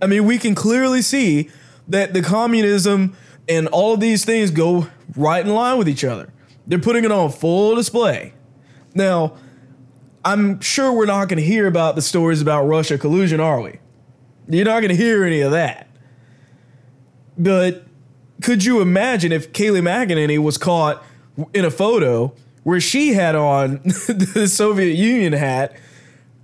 I 0.02 0.08
mean, 0.08 0.26
we 0.26 0.38
can 0.38 0.54
clearly 0.54 1.02
see 1.02 1.50
that 1.88 2.14
the 2.14 2.22
communism 2.22 3.16
and 3.50 3.68
all 3.68 3.94
of 3.94 4.00
these 4.00 4.24
things 4.24 4.52
go 4.52 4.88
right 5.16 5.46
in 5.46 5.52
line 5.54 5.78
with 5.78 5.90
each 5.90 6.04
other. 6.04 6.32
They're 6.68 6.80
putting 6.80 7.04
it 7.04 7.12
on 7.12 7.32
full 7.32 7.76
display. 7.76 8.34
Now, 8.94 9.38
I'm 10.24 10.60
sure 10.60 10.92
we're 10.92 11.06
not 11.06 11.30
going 11.30 11.38
to 11.38 11.46
hear 11.46 11.66
about 11.68 11.96
the 11.96 12.02
stories 12.02 12.42
about 12.42 12.64
Russia 12.66 12.98
collusion, 12.98 13.40
are 13.40 13.62
we? 13.62 13.80
You're 14.48 14.66
not 14.66 14.82
going 14.82 14.90
to 14.90 14.96
hear 14.96 15.24
any 15.24 15.42
of 15.42 15.52
that. 15.52 15.88
But 17.38 17.86
could 18.42 18.64
you 18.66 18.82
imagine 18.82 19.32
if 19.32 19.52
Kayleigh 19.52 19.82
McEnany 19.82 20.38
was 20.38 20.58
caught 20.58 21.04
in 21.54 21.66
a 21.66 21.72
photo 21.72 22.34
where 22.68 22.82
she 22.82 23.14
had 23.14 23.34
on 23.34 23.78
the 23.84 24.46
Soviet 24.52 24.94
Union 24.94 25.32
hat. 25.32 25.74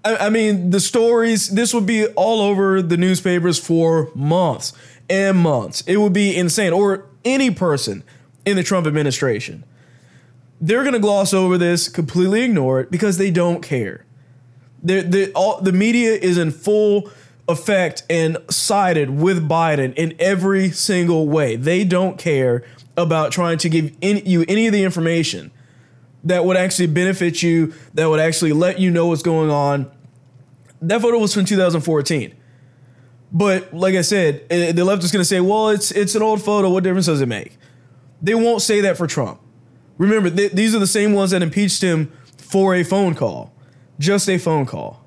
I, 0.04 0.18
I 0.18 0.30
mean, 0.30 0.72
the 0.72 0.80
stories, 0.80 1.50
this 1.50 1.74
would 1.74 1.86
be 1.86 2.08
all 2.08 2.42
over 2.42 2.82
the 2.82 2.98
newspapers 2.98 3.58
for 3.60 4.10
months 4.16 4.74
and 5.10 5.38
months. 5.38 5.82
It 5.88 5.98
would 5.98 6.14
be 6.14 6.36
insane. 6.36 6.74
Or 6.74 7.06
any 7.26 7.52
person 7.52 8.04
in 8.46 8.56
the 8.56 8.64
Trump 8.64 8.88
administration. 8.88 9.64
They're 10.60 10.82
going 10.82 10.94
to 10.94 11.00
gloss 11.00 11.34
over 11.34 11.58
this, 11.58 11.90
completely 11.90 12.44
ignore 12.44 12.80
it 12.80 12.92
because 12.92 13.18
they 13.18 13.32
don't 13.32 13.62
care. 13.62 14.06
The 14.82 15.02
the 15.02 15.32
all, 15.34 15.62
the 15.62 15.72
media 15.72 16.14
is 16.14 16.38
in 16.38 16.52
full 16.52 17.10
effect 17.48 18.04
and 18.10 18.38
sided 18.50 19.10
with 19.10 19.48
Biden 19.48 19.94
in 19.96 20.16
every 20.20 20.72
single 20.72 21.28
way. 21.28 21.56
They 21.56 21.84
don't 21.84 22.18
care 22.18 22.64
about 22.96 23.32
trying 23.32 23.58
to 23.60 23.70
give 23.70 23.96
any, 24.02 24.22
you 24.22 24.46
any 24.48 24.68
of 24.68 24.74
the 24.74 24.84
information 24.84 25.52
that 26.24 26.46
would 26.46 26.58
actually 26.58 26.88
benefit 26.88 27.44
you, 27.44 27.74
that 27.94 28.10
would 28.10 28.20
actually 28.20 28.54
let 28.54 28.80
you 28.80 28.90
know 28.92 29.08
what's 29.08 29.24
going 29.24 29.50
on. 29.50 29.92
That 30.82 31.02
photo 31.02 31.18
was 31.20 31.34
from 31.34 31.46
2014. 31.46 32.36
But 33.32 33.74
like 33.74 33.96
I 33.96 34.02
said, 34.02 34.46
eh, 34.50 34.72
the 34.72 34.86
left 34.86 35.04
is 35.04 35.12
going 35.12 35.22
to 35.22 35.26
say, 35.28 35.40
"Well, 35.40 35.70
it's 35.70 35.92
it's 35.92 36.14
an 36.14 36.22
old 36.22 36.42
photo. 36.42 36.70
What 36.70 36.84
difference 36.84 37.08
does 37.08 37.20
it 37.20 37.28
make?" 37.28 37.58
They 38.22 38.36
won't 38.36 38.62
say 38.62 38.82
that 38.82 38.96
for 38.96 39.08
Trump. 39.08 39.42
Remember, 39.98 40.30
th- 40.30 40.52
these 40.52 40.76
are 40.76 40.80
the 40.80 40.88
same 40.88 41.14
ones 41.14 41.32
that 41.32 41.42
impeached 41.42 41.82
him 41.82 42.12
for 42.38 42.76
a 42.76 42.84
phone 42.84 43.16
call, 43.16 43.52
just 44.00 44.30
a 44.30 44.38
phone 44.38 44.66
call. 44.66 45.03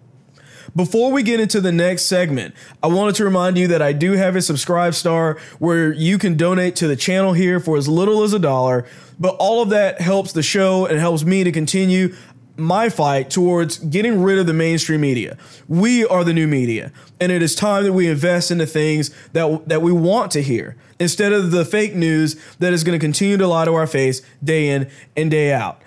Before 0.76 1.10
we 1.10 1.22
get 1.22 1.40
into 1.40 1.62
the 1.62 1.72
next 1.72 2.02
segment, 2.02 2.54
I 2.82 2.88
wanted 2.88 3.14
to 3.14 3.24
remind 3.24 3.56
you 3.56 3.66
that 3.68 3.80
I 3.80 3.94
do 3.94 4.12
have 4.12 4.36
a 4.36 4.42
subscribe 4.42 4.94
star 4.94 5.38
where 5.58 5.90
you 5.90 6.18
can 6.18 6.36
donate 6.36 6.76
to 6.76 6.86
the 6.86 6.96
channel 6.96 7.32
here 7.32 7.58
for 7.60 7.78
as 7.78 7.88
little 7.88 8.22
as 8.22 8.34
a 8.34 8.38
dollar, 8.38 8.84
but 9.18 9.34
all 9.36 9.62
of 9.62 9.70
that 9.70 10.02
helps 10.02 10.32
the 10.32 10.42
show 10.42 10.84
and 10.84 10.98
helps 10.98 11.24
me 11.24 11.44
to 11.44 11.50
continue 11.50 12.14
my 12.58 12.90
fight 12.90 13.30
towards 13.30 13.78
getting 13.78 14.22
rid 14.22 14.38
of 14.38 14.46
the 14.46 14.52
mainstream 14.52 15.00
media. 15.00 15.38
We 15.66 16.04
are 16.04 16.24
the 16.24 16.34
new 16.34 16.46
media, 16.46 16.92
and 17.20 17.32
it 17.32 17.40
is 17.40 17.54
time 17.54 17.84
that 17.84 17.94
we 17.94 18.06
invest 18.06 18.50
into 18.50 18.66
things 18.66 19.10
that 19.32 19.66
that 19.70 19.80
we 19.80 19.92
want 19.92 20.30
to 20.32 20.42
hear 20.42 20.76
instead 20.98 21.32
of 21.32 21.52
the 21.52 21.64
fake 21.64 21.94
news 21.94 22.36
that 22.58 22.74
is 22.74 22.84
going 22.84 22.98
to 22.98 23.02
continue 23.02 23.38
to 23.38 23.46
lie 23.46 23.64
to 23.64 23.72
our 23.72 23.86
face 23.86 24.20
day 24.44 24.68
in 24.68 24.90
and 25.16 25.30
day 25.30 25.54
out. 25.54 25.80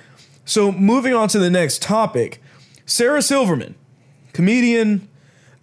So, 0.45 0.71
moving 0.71 1.13
on 1.13 1.27
to 1.29 1.37
the 1.37 1.51
next 1.51 1.83
topic, 1.83 2.41
Sarah 2.87 3.21
Silverman 3.21 3.75
comedian, 4.39 5.05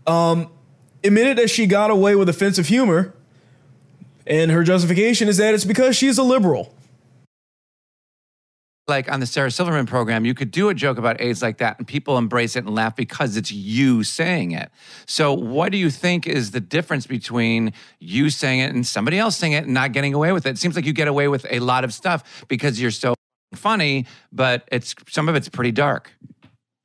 um, 0.06 0.50
admitted 1.02 1.38
that 1.38 1.48
she 1.48 1.64
got 1.64 1.90
away 1.90 2.14
with 2.14 2.28
offensive 2.28 2.66
humor, 2.66 3.14
and 4.26 4.50
her 4.50 4.62
justification 4.62 5.28
is 5.28 5.38
that 5.38 5.54
it's 5.54 5.64
because 5.64 5.96
she's 5.96 6.18
a 6.18 6.22
liberal. 6.22 6.74
Like 8.86 9.10
on 9.10 9.20
the 9.20 9.26
Sarah 9.26 9.50
Silverman 9.50 9.86
program, 9.86 10.26
you 10.26 10.34
could 10.34 10.50
do 10.50 10.68
a 10.68 10.74
joke 10.74 10.98
about 10.98 11.22
AIDS 11.22 11.40
like 11.40 11.56
that, 11.56 11.78
and 11.78 11.88
people 11.88 12.18
embrace 12.18 12.54
it 12.54 12.66
and 12.66 12.74
laugh 12.74 12.94
because 12.94 13.38
it's 13.38 13.50
you 13.50 14.04
saying 14.04 14.50
it. 14.50 14.70
So, 15.06 15.32
what 15.32 15.72
do 15.72 15.78
you 15.78 15.88
think 15.88 16.26
is 16.26 16.50
the 16.50 16.60
difference 16.60 17.06
between 17.06 17.72
you 17.98 18.28
saying 18.28 18.60
it 18.60 18.74
and 18.74 18.86
somebody 18.86 19.18
else 19.18 19.38
saying 19.38 19.54
it 19.54 19.64
and 19.64 19.72
not 19.72 19.92
getting 19.92 20.12
away 20.12 20.32
with 20.32 20.44
it? 20.44 20.50
It 20.50 20.58
seems 20.58 20.76
like 20.76 20.84
you 20.84 20.92
get 20.92 21.08
away 21.08 21.28
with 21.28 21.46
a 21.48 21.60
lot 21.60 21.82
of 21.82 21.94
stuff 21.94 22.44
because 22.46 22.78
you're 22.78 22.90
so 22.90 23.14
funny, 23.54 24.04
but 24.32 24.68
it's 24.70 24.94
some 25.08 25.30
of 25.30 25.34
it's 25.34 25.48
pretty 25.48 25.72
dark. 25.72 26.12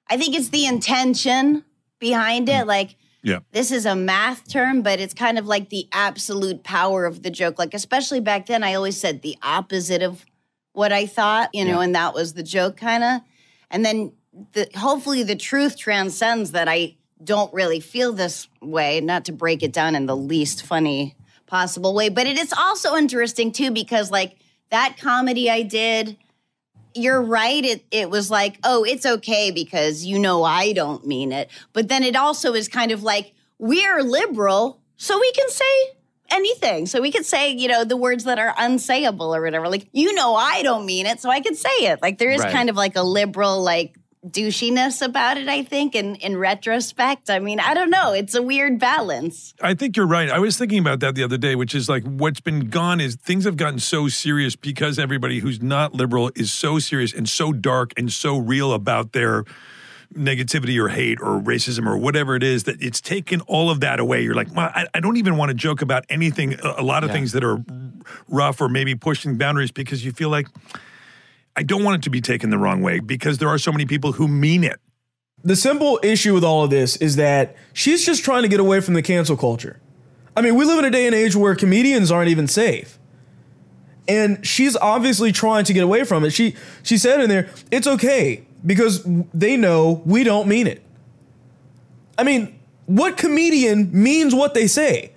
I 0.10 0.16
think 0.16 0.36
it's 0.36 0.50
the 0.50 0.66
intention 0.66 1.66
behind 2.02 2.50
it. 2.50 2.64
Mm. 2.64 2.68
Like, 2.68 2.98
yeah. 3.24 3.40
This 3.52 3.72
is 3.72 3.86
a 3.86 3.96
math 3.96 4.50
term, 4.50 4.82
but 4.82 5.00
it's 5.00 5.14
kind 5.14 5.38
of 5.38 5.46
like 5.46 5.70
the 5.70 5.88
absolute 5.92 6.64
power 6.64 7.06
of 7.06 7.22
the 7.22 7.30
joke. 7.30 7.60
Like, 7.60 7.74
especially 7.74 8.20
back 8.20 8.48
then, 8.48 8.64
I 8.64 8.74
always 8.74 9.00
said 9.00 9.22
the 9.22 9.38
opposite 9.44 10.02
of 10.02 10.26
what 10.74 10.92
I 10.92 11.06
thought, 11.06 11.52
you 11.54 11.64
know, 11.64 11.80
yeah. 11.80 11.86
and 11.86 11.96
that 11.96 12.14
was 12.14 12.34
the 12.34 12.44
joke 12.44 12.78
kind 12.78 13.04
of. 13.04 13.22
And 13.70 13.86
then 13.86 14.14
the, 14.54 14.68
hopefully 14.76 15.22
the 15.22 15.36
truth 15.36 15.78
transcends 15.78 16.52
that 16.54 16.68
I 16.68 16.96
don't 17.24 17.54
really 17.54 17.80
feel 17.80 18.12
this 18.12 18.48
way, 18.62 19.02
not 19.02 19.26
to 19.26 19.32
break 19.32 19.62
it 19.62 19.72
down 19.72 19.94
in 19.94 20.08
the 20.08 20.18
least 20.18 20.66
funny 20.66 21.16
possible 21.46 21.94
way. 21.94 22.10
But 22.10 22.26
it 22.26 22.40
is 22.40 22.52
also 22.58 22.96
interesting 22.96 23.52
too, 23.52 23.70
because 23.70 24.10
like 24.10 24.38
that 24.72 24.98
comedy 24.98 25.50
I 25.50 25.62
did 25.62 26.18
you're 26.94 27.22
right. 27.22 27.64
It 27.64 27.86
it 27.92 28.10
was 28.10 28.30
like, 28.30 28.58
oh, 28.64 28.84
it's 28.84 29.06
okay 29.06 29.52
because 29.52 30.06
you 30.06 30.20
know 30.20 30.44
I 30.44 30.74
don't 30.74 31.06
mean 31.06 31.32
it. 31.32 31.50
But 31.74 31.88
then 31.88 32.04
it 32.04 32.16
also 32.16 32.54
is 32.54 32.68
kind 32.68 32.92
of 32.92 33.04
like 33.04 33.34
we're 33.58 34.02
liberal, 34.02 34.80
so 34.98 35.20
we 35.20 35.32
can 35.32 35.50
say 35.50 35.94
anything. 36.32 36.86
So 36.86 37.02
we 37.02 37.12
could 37.12 37.26
say, 37.26 37.52
you 37.52 37.68
know, 37.68 37.84
the 37.84 37.98
words 37.98 38.24
that 38.24 38.40
are 38.40 38.54
unsayable 38.56 39.36
or 39.36 39.42
whatever. 39.42 39.68
Like, 39.68 39.88
you 39.92 40.14
know, 40.14 40.36
I 40.36 40.64
don't 40.64 40.86
mean 40.86 41.06
it, 41.06 41.20
so 41.20 41.30
I 41.30 41.42
could 41.42 41.58
say 41.58 41.70
it. 41.70 42.02
Like 42.02 42.18
there 42.18 42.32
is 42.32 42.42
right. 42.42 42.52
kind 42.52 42.70
of 42.70 42.76
like 42.76 42.96
a 42.96 43.04
liberal, 43.04 43.62
like 43.62 43.96
douchiness 44.28 45.02
about 45.04 45.38
it, 45.38 45.48
I 45.48 45.64
think, 45.64 45.96
in, 45.96 46.16
in 46.18 46.38
retrospect. 46.38 47.30
I 47.30 47.40
mean, 47.40 47.60
I 47.60 47.74
don't 47.74 47.90
know. 47.90 48.14
It's 48.14 48.36
a 48.36 48.42
weird 48.42 48.80
balance. 48.80 49.54
I 49.62 49.74
think 49.74 49.98
you're 49.98 50.06
right. 50.08 50.30
I 50.30 50.38
was 50.40 50.58
thinking 50.58 50.80
about 50.80 51.00
that 51.00 51.16
the 51.16 51.24
other 51.24 51.38
day, 51.38 51.56
which 51.56 51.74
is 51.74 51.90
like 51.90 52.04
what's 52.04 52.40
been 52.40 52.70
gone 52.70 53.02
is 53.02 53.16
things 53.16 53.46
have 53.46 53.58
gotten 53.58 53.80
so 53.80 54.08
serious 54.08 54.56
because 54.56 55.00
everybody 55.00 55.40
who's 55.40 55.62
not 55.62 55.94
liberal 55.96 56.32
is 56.36 56.54
so 56.54 56.78
serious 56.78 57.14
and 57.14 57.28
so 57.28 57.52
dark 57.52 57.94
and 57.98 58.12
so 58.12 58.38
real 58.38 58.74
about 58.74 59.14
their 59.14 59.44
negativity 60.14 60.78
or 60.78 60.90
hate 60.90 61.20
or 61.22 61.40
racism 61.40 61.88
or 61.88 61.98
whatever 61.98 62.36
it 62.36 62.44
is 62.44 62.66
that 62.66 62.82
it's 62.82 63.00
taken 63.02 63.40
all 63.42 63.70
of 63.72 63.80
that 63.80 64.00
away. 64.00 64.22
You're 64.22 64.36
like, 64.36 64.54
well, 64.54 64.70
I, 64.76 64.86
I 64.94 65.00
don't 65.00 65.18
even 65.18 65.38
want 65.38 65.50
to 65.50 65.56
joke 65.56 65.82
about 65.82 66.06
anything, 66.10 66.56
a, 66.62 66.76
a 66.80 66.84
lot 66.84 67.04
of 67.04 67.10
Yeah. 67.10 67.14
things 67.16 67.32
that 67.32 67.44
are 67.44 67.64
rough 68.28 68.60
or 68.62 68.68
maybe 68.70 68.94
pushing 68.94 69.38
boundaries 69.38 69.72
because 69.72 70.04
you 70.04 70.12
feel 70.12 70.30
like 70.30 70.48
I 71.56 71.64
don't 71.64 71.84
want 71.84 72.02
it 72.02 72.04
to 72.04 72.10
be 72.10 72.22
taken 72.22 72.50
the 72.50 72.58
wrong 72.58 72.82
way 72.82 73.00
because 73.00 73.38
there 73.40 73.50
are 73.50 73.58
so 73.58 73.72
many 73.72 73.86
people 73.86 74.14
who 74.14 74.28
mean 74.28 74.64
it. 74.64 74.80
the 75.44 75.56
simple 75.56 76.00
issue 76.04 76.34
with 76.34 76.44
all 76.44 76.64
of 76.64 76.70
this 76.70 76.96
is 76.98 77.16
that 77.16 77.56
she's 77.74 78.06
just 78.06 78.24
trying 78.24 78.44
to 78.44 78.48
get 78.48 78.60
away 78.60 78.80
from 78.80 78.94
the 78.94 79.02
cancel 79.02 79.36
culture. 79.36 79.80
I 80.38 80.42
mean, 80.42 80.56
we 80.56 80.66
live 80.66 80.80
in 80.80 80.86
a 80.86 80.92
day 80.92 81.08
and 81.08 81.16
age 81.16 81.36
where 81.36 81.56
comedians 81.56 82.12
aren't 82.12 82.30
even 82.30 82.48
safe. 82.48 83.00
And 84.08 84.46
she's 84.46 84.76
obviously 84.78 85.32
trying 85.32 85.64
to 85.66 85.74
get 85.74 85.84
away 85.84 86.04
from 86.04 86.24
it. 86.24 86.32
She 86.32 86.56
she 86.84 86.98
said 86.98 87.22
in 87.22 87.30
there, 87.30 87.50
"It's 87.72 87.88
okay 87.88 88.46
because 88.66 89.04
they 89.34 89.58
know 89.58 90.02
we 90.06 90.24
don't 90.24 90.48
mean 90.48 90.68
it." 90.68 90.82
I 92.18 92.24
mean, 92.24 92.60
what 92.86 93.18
comedian 93.18 93.90
means 93.92 94.34
what 94.36 94.54
they 94.54 94.68
say? 94.68 95.11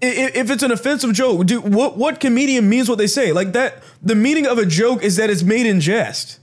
If 0.00 0.50
it's 0.50 0.62
an 0.62 0.70
offensive 0.70 1.12
joke, 1.12 1.46
do 1.46 1.60
what 1.60 1.96
what 1.96 2.20
comedian 2.20 2.68
means 2.68 2.88
what 2.88 2.98
they 2.98 3.06
say? 3.08 3.32
Like 3.32 3.52
that 3.52 3.82
the 4.02 4.14
meaning 4.14 4.46
of 4.46 4.58
a 4.58 4.66
joke 4.66 5.02
is 5.02 5.16
that 5.16 5.28
it's 5.28 5.42
made 5.42 5.66
in 5.66 5.80
jest 5.80 6.38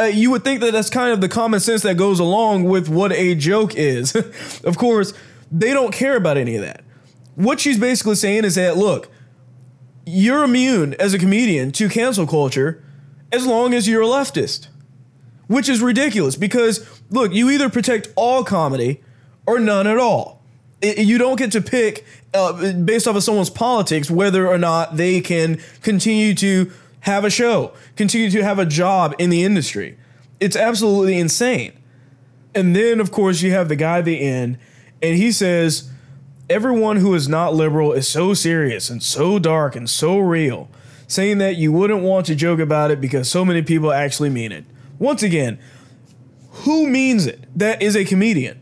uh, 0.00 0.04
you 0.04 0.30
would 0.30 0.42
think 0.42 0.60
that 0.60 0.72
that's 0.72 0.90
kind 0.90 1.12
of 1.12 1.20
the 1.20 1.28
common 1.28 1.60
sense 1.60 1.82
that 1.82 1.96
goes 1.96 2.18
along 2.18 2.64
with 2.64 2.88
what 2.88 3.12
a 3.12 3.34
joke 3.34 3.74
is. 3.74 4.14
of 4.64 4.76
course, 4.76 5.12
they 5.52 5.72
don't 5.72 5.92
care 5.92 6.16
about 6.16 6.36
any 6.36 6.56
of 6.56 6.62
that. 6.62 6.84
What 7.36 7.60
she's 7.60 7.78
basically 7.78 8.16
saying 8.16 8.44
is 8.44 8.56
that, 8.56 8.76
look, 8.76 9.10
you're 10.06 10.44
immune 10.44 10.94
as 10.94 11.14
a 11.14 11.18
comedian 11.18 11.72
to 11.72 11.88
cancel 11.88 12.26
culture 12.26 12.84
as 13.32 13.46
long 13.46 13.74
as 13.74 13.88
you're 13.88 14.02
a 14.02 14.06
leftist, 14.06 14.68
which 15.46 15.68
is 15.68 15.80
ridiculous 15.80 16.36
because, 16.36 16.86
look, 17.10 17.32
you 17.32 17.50
either 17.50 17.68
protect 17.68 18.08
all 18.16 18.44
comedy 18.44 19.02
or 19.46 19.58
none 19.58 19.86
at 19.86 19.98
all. 19.98 20.43
You 20.84 21.18
don't 21.18 21.36
get 21.36 21.52
to 21.52 21.60
pick 21.60 22.04
uh, 22.34 22.72
based 22.72 23.08
off 23.08 23.16
of 23.16 23.22
someone's 23.22 23.50
politics 23.50 24.10
whether 24.10 24.46
or 24.46 24.58
not 24.58 24.96
they 24.96 25.20
can 25.20 25.60
continue 25.82 26.34
to 26.34 26.70
have 27.00 27.24
a 27.24 27.30
show, 27.30 27.72
continue 27.96 28.30
to 28.30 28.42
have 28.42 28.58
a 28.58 28.66
job 28.66 29.14
in 29.18 29.30
the 29.30 29.44
industry. 29.44 29.96
It's 30.40 30.56
absolutely 30.56 31.18
insane. 31.18 31.72
And 32.54 32.74
then, 32.74 33.00
of 33.00 33.10
course, 33.10 33.42
you 33.42 33.50
have 33.52 33.68
the 33.68 33.76
guy 33.76 33.98
at 33.98 34.04
the 34.04 34.20
end, 34.20 34.58
and 35.02 35.16
he 35.16 35.32
says, 35.32 35.90
Everyone 36.50 36.98
who 36.98 37.14
is 37.14 37.26
not 37.26 37.54
liberal 37.54 37.92
is 37.92 38.06
so 38.06 38.34
serious 38.34 38.90
and 38.90 39.02
so 39.02 39.38
dark 39.38 39.74
and 39.74 39.88
so 39.88 40.18
real, 40.18 40.68
saying 41.06 41.38
that 41.38 41.56
you 41.56 41.72
wouldn't 41.72 42.02
want 42.02 42.26
to 42.26 42.34
joke 42.34 42.60
about 42.60 42.90
it 42.90 43.00
because 43.00 43.30
so 43.30 43.46
many 43.46 43.62
people 43.62 43.90
actually 43.90 44.28
mean 44.28 44.52
it. 44.52 44.64
Once 44.98 45.22
again, 45.22 45.58
who 46.50 46.86
means 46.86 47.26
it? 47.26 47.46
That 47.56 47.82
is 47.82 47.96
a 47.96 48.04
comedian. 48.04 48.60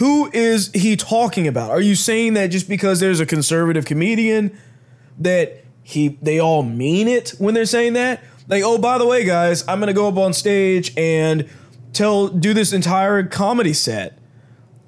Who 0.00 0.30
is 0.32 0.70
he 0.72 0.96
talking 0.96 1.46
about? 1.46 1.70
Are 1.70 1.80
you 1.80 1.94
saying 1.94 2.32
that 2.32 2.46
just 2.46 2.70
because 2.70 3.00
there's 3.00 3.20
a 3.20 3.26
conservative 3.26 3.84
comedian 3.84 4.58
that 5.18 5.62
he 5.82 6.18
they 6.22 6.40
all 6.40 6.62
mean 6.62 7.06
it 7.06 7.34
when 7.36 7.52
they're 7.52 7.66
saying 7.66 7.92
that? 7.92 8.24
Like, 8.48 8.62
oh, 8.64 8.78
by 8.78 8.96
the 8.96 9.06
way, 9.06 9.26
guys, 9.26 9.62
I'm 9.68 9.78
gonna 9.78 9.92
go 9.92 10.08
up 10.08 10.16
on 10.16 10.32
stage 10.32 10.96
and 10.96 11.46
tell 11.92 12.28
do 12.28 12.54
this 12.54 12.72
entire 12.72 13.22
comedy 13.24 13.74
set. 13.74 14.18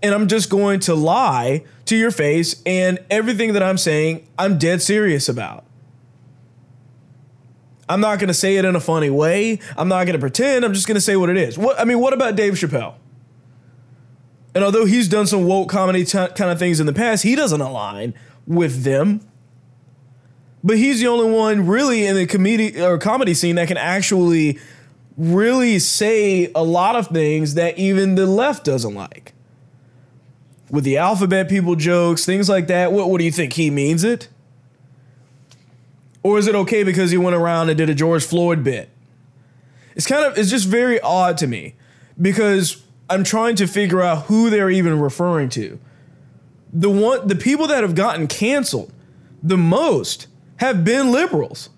And 0.02 0.14
I'm 0.14 0.28
just 0.28 0.48
going 0.48 0.80
to 0.80 0.94
lie 0.94 1.64
to 1.84 1.94
your 1.94 2.10
face, 2.10 2.62
and 2.64 2.98
everything 3.10 3.52
that 3.52 3.62
I'm 3.62 3.76
saying, 3.76 4.26
I'm 4.38 4.56
dead 4.56 4.80
serious 4.80 5.28
about. 5.28 5.64
I'm 7.86 8.00
not 8.00 8.18
going 8.18 8.28
to 8.28 8.34
say 8.34 8.56
it 8.56 8.64
in 8.64 8.74
a 8.74 8.80
funny 8.80 9.10
way. 9.10 9.60
I'm 9.76 9.88
not 9.88 10.06
going 10.06 10.14
to 10.14 10.18
pretend. 10.18 10.64
I'm 10.64 10.72
just 10.72 10.86
going 10.86 10.94
to 10.94 11.02
say 11.02 11.16
what 11.16 11.28
it 11.28 11.36
is. 11.36 11.58
What 11.58 11.78
I 11.78 11.84
mean, 11.84 11.98
what 11.98 12.14
about 12.14 12.34
Dave 12.34 12.54
Chappelle? 12.54 12.94
And 14.54 14.62
although 14.62 14.84
he's 14.84 15.08
done 15.08 15.26
some 15.26 15.46
woke 15.46 15.70
comedy 15.70 16.04
t- 16.04 16.12
kind 16.12 16.50
of 16.50 16.58
things 16.58 16.78
in 16.78 16.86
the 16.86 16.92
past, 16.92 17.22
he 17.22 17.34
doesn't 17.34 17.60
align 17.60 18.14
with 18.46 18.82
them. 18.84 19.26
But 20.64 20.76
he's 20.76 21.00
the 21.00 21.08
only 21.08 21.30
one 21.30 21.66
really 21.66 22.06
in 22.06 22.14
the 22.14 22.26
comedy 22.26 22.80
or 22.80 22.98
comedy 22.98 23.34
scene 23.34 23.56
that 23.56 23.68
can 23.68 23.76
actually 23.76 24.58
really 25.16 25.78
say 25.78 26.50
a 26.54 26.62
lot 26.62 26.96
of 26.96 27.08
things 27.08 27.54
that 27.54 27.78
even 27.78 28.14
the 28.14 28.26
left 28.26 28.64
doesn't 28.64 28.94
like. 28.94 29.32
With 30.70 30.84
the 30.84 30.98
alphabet 30.98 31.48
people 31.48 31.74
jokes, 31.74 32.24
things 32.24 32.48
like 32.48 32.68
that. 32.68 32.92
What 32.92 33.10
what 33.10 33.18
do 33.18 33.24
you 33.24 33.32
think 33.32 33.54
he 33.54 33.70
means 33.70 34.04
it? 34.04 34.28
Or 36.22 36.38
is 36.38 36.46
it 36.46 36.54
okay 36.54 36.84
because 36.84 37.10
he 37.10 37.18
went 37.18 37.34
around 37.34 37.68
and 37.68 37.76
did 37.76 37.90
a 37.90 37.94
George 37.94 38.24
Floyd 38.24 38.62
bit? 38.62 38.88
It's 39.96 40.06
kind 40.06 40.24
of 40.24 40.38
it's 40.38 40.50
just 40.50 40.66
very 40.68 41.00
odd 41.00 41.36
to 41.38 41.46
me 41.46 41.74
because 42.20 42.81
I'm 43.08 43.24
trying 43.24 43.56
to 43.56 43.66
figure 43.66 44.00
out 44.00 44.24
who 44.24 44.50
they're 44.50 44.70
even 44.70 44.98
referring 44.98 45.48
to. 45.50 45.78
The 46.72 46.90
one 46.90 47.26
the 47.28 47.36
people 47.36 47.66
that 47.66 47.82
have 47.82 47.94
gotten 47.94 48.26
canceled 48.26 48.92
the 49.42 49.58
most 49.58 50.26
have 50.56 50.84
been 50.84 51.10
liberals. 51.10 51.68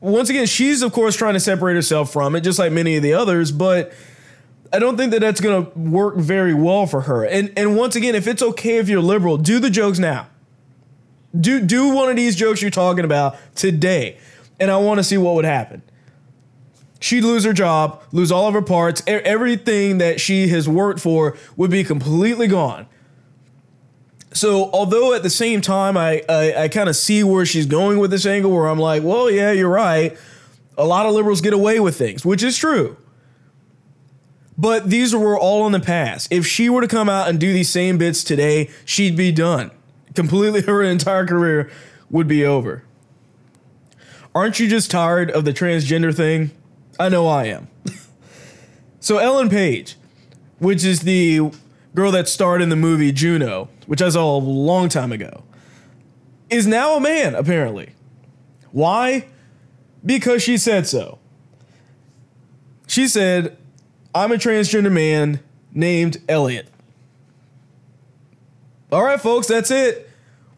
Once 0.00 0.30
again, 0.30 0.46
she's 0.46 0.82
of 0.82 0.92
course 0.92 1.16
trying 1.16 1.34
to 1.34 1.40
separate 1.40 1.74
herself 1.74 2.12
from 2.12 2.34
it 2.36 2.40
just 2.40 2.58
like 2.58 2.72
many 2.72 2.96
of 2.96 3.02
the 3.02 3.12
others, 3.12 3.52
but 3.52 3.92
I 4.72 4.78
don't 4.78 4.96
think 4.96 5.12
that 5.12 5.20
that's 5.20 5.40
going 5.40 5.66
to 5.66 5.78
work 5.78 6.16
very 6.16 6.54
well 6.54 6.86
for 6.86 7.02
her. 7.02 7.24
And 7.24 7.52
and 7.56 7.76
once 7.76 7.94
again, 7.94 8.14
if 8.14 8.26
it's 8.26 8.42
okay 8.42 8.78
if 8.78 8.88
you're 8.88 9.00
liberal, 9.00 9.36
do 9.36 9.58
the 9.58 9.70
jokes 9.70 9.98
now. 9.98 10.28
Do 11.38 11.60
do 11.60 11.94
one 11.94 12.08
of 12.08 12.16
these 12.16 12.36
jokes 12.36 12.62
you're 12.62 12.70
talking 12.70 13.04
about 13.04 13.36
today, 13.54 14.18
and 14.58 14.70
I 14.70 14.76
want 14.78 14.98
to 14.98 15.04
see 15.04 15.18
what 15.18 15.34
would 15.34 15.44
happen. 15.44 15.82
She'd 17.04 17.22
lose 17.22 17.44
her 17.44 17.52
job, 17.52 18.02
lose 18.12 18.32
all 18.32 18.48
of 18.48 18.54
her 18.54 18.62
parts, 18.62 19.02
e- 19.06 19.10
everything 19.10 19.98
that 19.98 20.22
she 20.22 20.48
has 20.48 20.66
worked 20.66 21.00
for 21.00 21.36
would 21.54 21.70
be 21.70 21.84
completely 21.84 22.46
gone. 22.46 22.86
So, 24.32 24.70
although 24.72 25.12
at 25.12 25.22
the 25.22 25.28
same 25.28 25.60
time, 25.60 25.98
I 25.98 26.22
I, 26.30 26.62
I 26.62 26.68
kind 26.68 26.88
of 26.88 26.96
see 26.96 27.22
where 27.22 27.44
she's 27.44 27.66
going 27.66 27.98
with 27.98 28.10
this 28.10 28.24
angle, 28.24 28.50
where 28.52 28.68
I'm 28.68 28.78
like, 28.78 29.02
well, 29.02 29.30
yeah, 29.30 29.52
you're 29.52 29.68
right. 29.68 30.16
A 30.78 30.86
lot 30.86 31.04
of 31.04 31.12
liberals 31.12 31.42
get 31.42 31.52
away 31.52 31.78
with 31.78 31.94
things, 31.94 32.24
which 32.24 32.42
is 32.42 32.56
true. 32.56 32.96
But 34.56 34.88
these 34.88 35.14
were 35.14 35.38
all 35.38 35.66
in 35.66 35.72
the 35.72 35.80
past. 35.80 36.32
If 36.32 36.46
she 36.46 36.70
were 36.70 36.80
to 36.80 36.88
come 36.88 37.10
out 37.10 37.28
and 37.28 37.38
do 37.38 37.52
these 37.52 37.68
same 37.68 37.98
bits 37.98 38.24
today, 38.24 38.70
she'd 38.86 39.14
be 39.14 39.30
done. 39.30 39.72
Completely, 40.14 40.62
her 40.72 40.82
entire 40.82 41.26
career 41.26 41.70
would 42.08 42.28
be 42.28 42.46
over. 42.46 42.82
Aren't 44.34 44.58
you 44.58 44.68
just 44.70 44.90
tired 44.90 45.30
of 45.30 45.44
the 45.44 45.52
transgender 45.52 46.16
thing? 46.16 46.50
I 46.98 47.08
know 47.08 47.26
I 47.26 47.44
am. 47.46 47.68
so, 49.00 49.18
Ellen 49.18 49.48
Page, 49.48 49.96
which 50.58 50.84
is 50.84 51.00
the 51.00 51.50
girl 51.94 52.10
that 52.12 52.28
starred 52.28 52.62
in 52.62 52.68
the 52.68 52.76
movie 52.76 53.12
Juno, 53.12 53.68
which 53.86 54.02
I 54.02 54.08
saw 54.08 54.36
a 54.36 54.38
long 54.38 54.88
time 54.88 55.12
ago, 55.12 55.44
is 56.50 56.66
now 56.66 56.96
a 56.96 57.00
man, 57.00 57.34
apparently. 57.34 57.94
Why? 58.72 59.26
Because 60.04 60.42
she 60.42 60.56
said 60.56 60.86
so. 60.86 61.18
She 62.86 63.08
said, 63.08 63.56
I'm 64.14 64.32
a 64.32 64.36
transgender 64.36 64.92
man 64.92 65.40
named 65.72 66.18
Elliot. 66.28 66.68
All 68.92 69.02
right, 69.02 69.20
folks, 69.20 69.48
that's 69.48 69.70
it. 69.70 70.08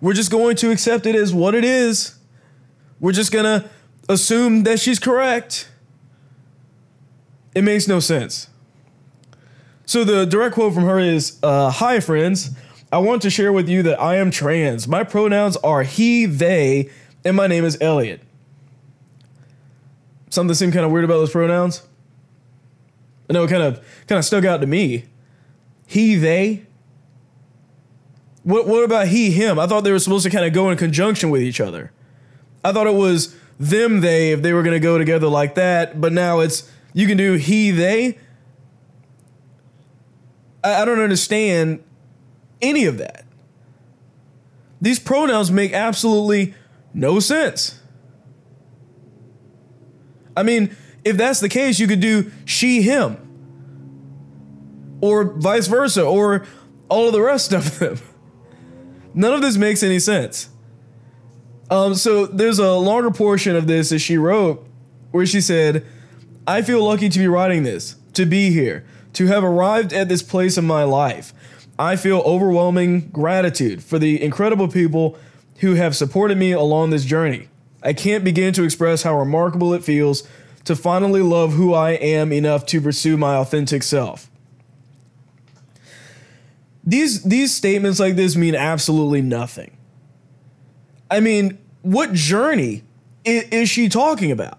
We're 0.01 0.13
just 0.13 0.31
going 0.31 0.57
to 0.57 0.71
accept 0.71 1.07
it 1.07 1.15
as 1.15 1.33
what 1.33 1.55
it 1.55 1.65
is. 1.65 2.17
We're 3.01 3.13
just 3.13 3.33
going 3.33 3.45
to 3.45 3.69
assume 4.09 4.65
that 4.65 4.79
she's 4.79 4.99
correct. 4.99 5.71
It 7.57 7.65
makes 7.65 7.89
no 7.89 8.01
sense. 8.01 8.51
So 9.87 10.05
the 10.05 10.27
direct 10.27 10.55
quote 10.55 10.75
from 10.75 10.83
her 10.83 10.99
is 10.99 11.39
uh, 11.43 11.71
Hi, 11.71 12.01
friends. 12.01 12.51
I 12.93 12.99
want 12.99 13.23
to 13.23 13.31
share 13.31 13.51
with 13.51 13.67
you 13.67 13.83
that 13.85 13.99
I 13.99 14.17
am 14.17 14.31
trans. 14.31 14.87
My 14.87 15.05
pronouns 15.05 15.57
are 15.59 15.83
he, 15.83 16.27
they, 16.27 16.91
and 17.25 17.35
my 17.35 17.47
name 17.47 17.65
is 17.65 17.79
Elliot. 17.81 18.21
Something 20.29 20.55
seemed 20.55 20.75
kind 20.75 20.85
of 20.85 20.93
weird 20.93 21.07
about 21.07 21.15
those 21.15 21.31
pronouns. 21.31 21.83
I 23.31 23.33
know 23.33 23.45
it 23.45 23.49
kind 23.49 23.63
of 23.63 23.77
kind 24.07 24.19
of 24.19 24.27
stuck 24.27 24.45
out 24.45 24.61
to 24.61 24.67
me. 24.67 25.07
He, 25.87 26.15
they. 26.15 26.67
What 28.43 28.67
what 28.67 28.85
about 28.85 29.09
he, 29.09 29.31
him? 29.31 29.59
I 29.59 29.67
thought 29.67 29.83
they 29.83 29.93
were 29.93 29.99
supposed 29.99 30.25
to 30.25 30.31
kind 30.31 30.45
of 30.45 30.53
go 30.53 30.69
in 30.69 30.77
conjunction 30.77 31.31
with 31.31 31.41
each 31.41 31.63
other. 31.63 31.91
I 32.63 32.73
thought 32.73 32.87
it 32.87 32.95
was 32.95 33.35
them, 33.59 34.03
they, 34.03 34.33
if 34.33 34.43
they 34.43 34.53
were 34.53 34.63
gonna 34.63 34.79
go 34.79 34.99
together 34.99 35.29
like 35.29 35.55
that, 35.55 36.03
but 36.03 36.13
now 36.13 36.41
it's 36.41 36.71
you 36.97 37.07
can 37.07 37.19
do 37.19 37.35
he, 37.35 37.73
they. 37.73 38.17
I, 40.65 40.81
I 40.81 40.85
don't 40.87 40.99
understand 40.99 41.85
any 42.63 42.87
of 42.87 42.97
that. 42.97 43.27
These 44.81 44.99
pronouns 44.99 45.51
make 45.51 45.75
absolutely 45.75 46.55
no 46.95 47.21
sense. 47.21 47.79
I 50.35 50.43
mean, 50.43 50.75
if 51.05 51.19
that's 51.19 51.41
the 51.41 51.51
case, 51.51 51.79
you 51.79 51.87
could 51.87 52.01
do 52.01 52.33
she, 52.47 52.81
him, 52.81 53.19
or 55.03 55.25
vice 55.25 55.67
versa, 55.67 56.03
or 56.03 56.47
all 56.89 57.09
of 57.09 57.13
the 57.13 57.21
rest 57.21 57.53
of 57.53 57.79
them. 57.79 57.99
None 59.15 59.35
of 59.35 59.43
this 59.43 59.59
makes 59.59 59.83
any 59.83 59.99
sense. 59.99 60.49
Um, 61.69 61.95
so 61.95 62.25
there's 62.25 62.59
a 62.59 62.73
longer 62.73 63.11
portion 63.11 63.55
of 63.55 63.67
this 63.67 63.91
that 63.91 63.99
she 63.99 64.17
wrote 64.17 64.67
where 65.11 65.27
she 65.27 65.43
said, 65.43 65.87
I 66.47 66.63
feel 66.63 66.85
lucky 66.85 67.09
to 67.09 67.19
be 67.19 67.27
writing 67.27 67.65
this, 67.65 67.97
to 68.15 68.25
be 68.25 68.51
here, 68.51 68.85
to 69.15 69.27
have 69.27 69.43
arrived 69.43 69.93
at 69.93 70.09
this 70.09 70.23
place 70.23 70.57
in 70.57 70.65
my 70.65 70.85
life. 70.85 71.33
I 71.79 71.97
feel 71.97 72.19
overwhelming 72.21 73.09
gratitude 73.09 73.83
for 73.83 73.99
the 73.99 74.23
incredible 74.23 74.69
people 74.69 75.19
who 75.59 75.75
have 75.75 75.97
supported 75.97 76.39
me 76.39 76.53
along 76.53 76.91
this 76.91 77.05
journey. 77.05 77.49
I 77.83 77.93
can't 77.93 78.25
begin 78.25 78.53
to 78.55 78.65
express 78.65 79.03
how 79.03 79.19
remarkable 79.19 79.75
it 79.75 79.85
feels 79.85 80.27
to 80.65 80.75
finally 80.75 81.23
love 81.23 81.53
who 81.53 81.75
I 81.75 81.93
am 81.93 82.33
enough 82.33 82.67
to 82.67 82.81
pursue 82.81 83.17
my 83.17 83.37
authentic 83.37 83.83
self. 83.83 84.31
These 86.85 87.25
these 87.25 87.55
statements 87.55 87.99
like 87.99 88.15
this 88.15 88.37
mean 88.37 88.55
absolutely 88.55 89.21
nothing. 89.21 89.77
I 91.11 91.21
mean, 91.21 91.59
what 91.83 92.13
journey 92.13 92.85
is, 93.25 93.45
is 93.51 93.69
she 93.69 93.89
talking 93.89 94.31
about? 94.31 94.59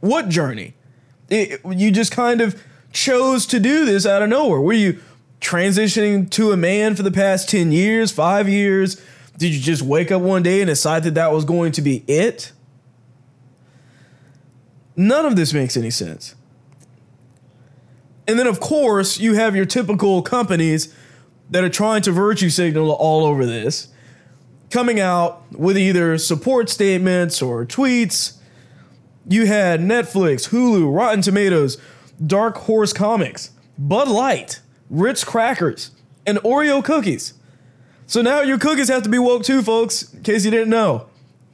What 0.00 0.28
journey? 0.28 0.74
It, 1.28 1.60
you 1.64 1.90
just 1.90 2.12
kind 2.12 2.40
of 2.40 2.60
chose 2.92 3.46
to 3.46 3.60
do 3.60 3.84
this 3.84 4.04
out 4.04 4.22
of 4.22 4.28
nowhere. 4.28 4.60
Were 4.60 4.72
you 4.72 5.00
transitioning 5.40 6.28
to 6.30 6.52
a 6.52 6.56
man 6.56 6.96
for 6.96 7.02
the 7.02 7.10
past 7.10 7.48
10 7.48 7.72
years, 7.72 8.10
five 8.10 8.48
years? 8.48 9.00
Did 9.38 9.54
you 9.54 9.60
just 9.60 9.82
wake 9.82 10.10
up 10.10 10.20
one 10.22 10.42
day 10.42 10.60
and 10.60 10.68
decide 10.68 11.04
that 11.04 11.14
that 11.14 11.32
was 11.32 11.44
going 11.44 11.72
to 11.72 11.82
be 11.82 12.04
it? 12.06 12.52
None 14.96 15.24
of 15.24 15.36
this 15.36 15.54
makes 15.54 15.76
any 15.76 15.90
sense. 15.90 16.34
And 18.28 18.38
then, 18.38 18.46
of 18.46 18.60
course, 18.60 19.18
you 19.18 19.34
have 19.34 19.56
your 19.56 19.64
typical 19.64 20.22
companies 20.22 20.94
that 21.50 21.64
are 21.64 21.70
trying 21.70 22.02
to 22.02 22.12
virtue 22.12 22.50
signal 22.50 22.92
all 22.92 23.24
over 23.24 23.44
this, 23.46 23.88
coming 24.70 25.00
out 25.00 25.50
with 25.52 25.76
either 25.76 26.16
support 26.18 26.68
statements 26.68 27.42
or 27.42 27.64
tweets. 27.64 28.36
You 29.30 29.46
had 29.46 29.78
Netflix, 29.78 30.48
Hulu, 30.48 30.92
Rotten 30.92 31.22
Tomatoes, 31.22 31.78
Dark 32.26 32.56
Horse 32.56 32.92
Comics, 32.92 33.52
Bud 33.78 34.08
Light, 34.08 34.60
Ritz 34.90 35.22
Crackers, 35.22 35.92
and 36.26 36.38
Oreo 36.38 36.84
cookies. 36.84 37.34
So 38.08 38.22
now 38.22 38.40
your 38.40 38.58
cookies 38.58 38.88
have 38.88 39.04
to 39.04 39.08
be 39.08 39.20
woke 39.20 39.44
too, 39.44 39.62
folks, 39.62 40.12
in 40.12 40.24
case 40.24 40.44
you 40.44 40.50
didn't 40.50 40.70
know. 40.70 41.06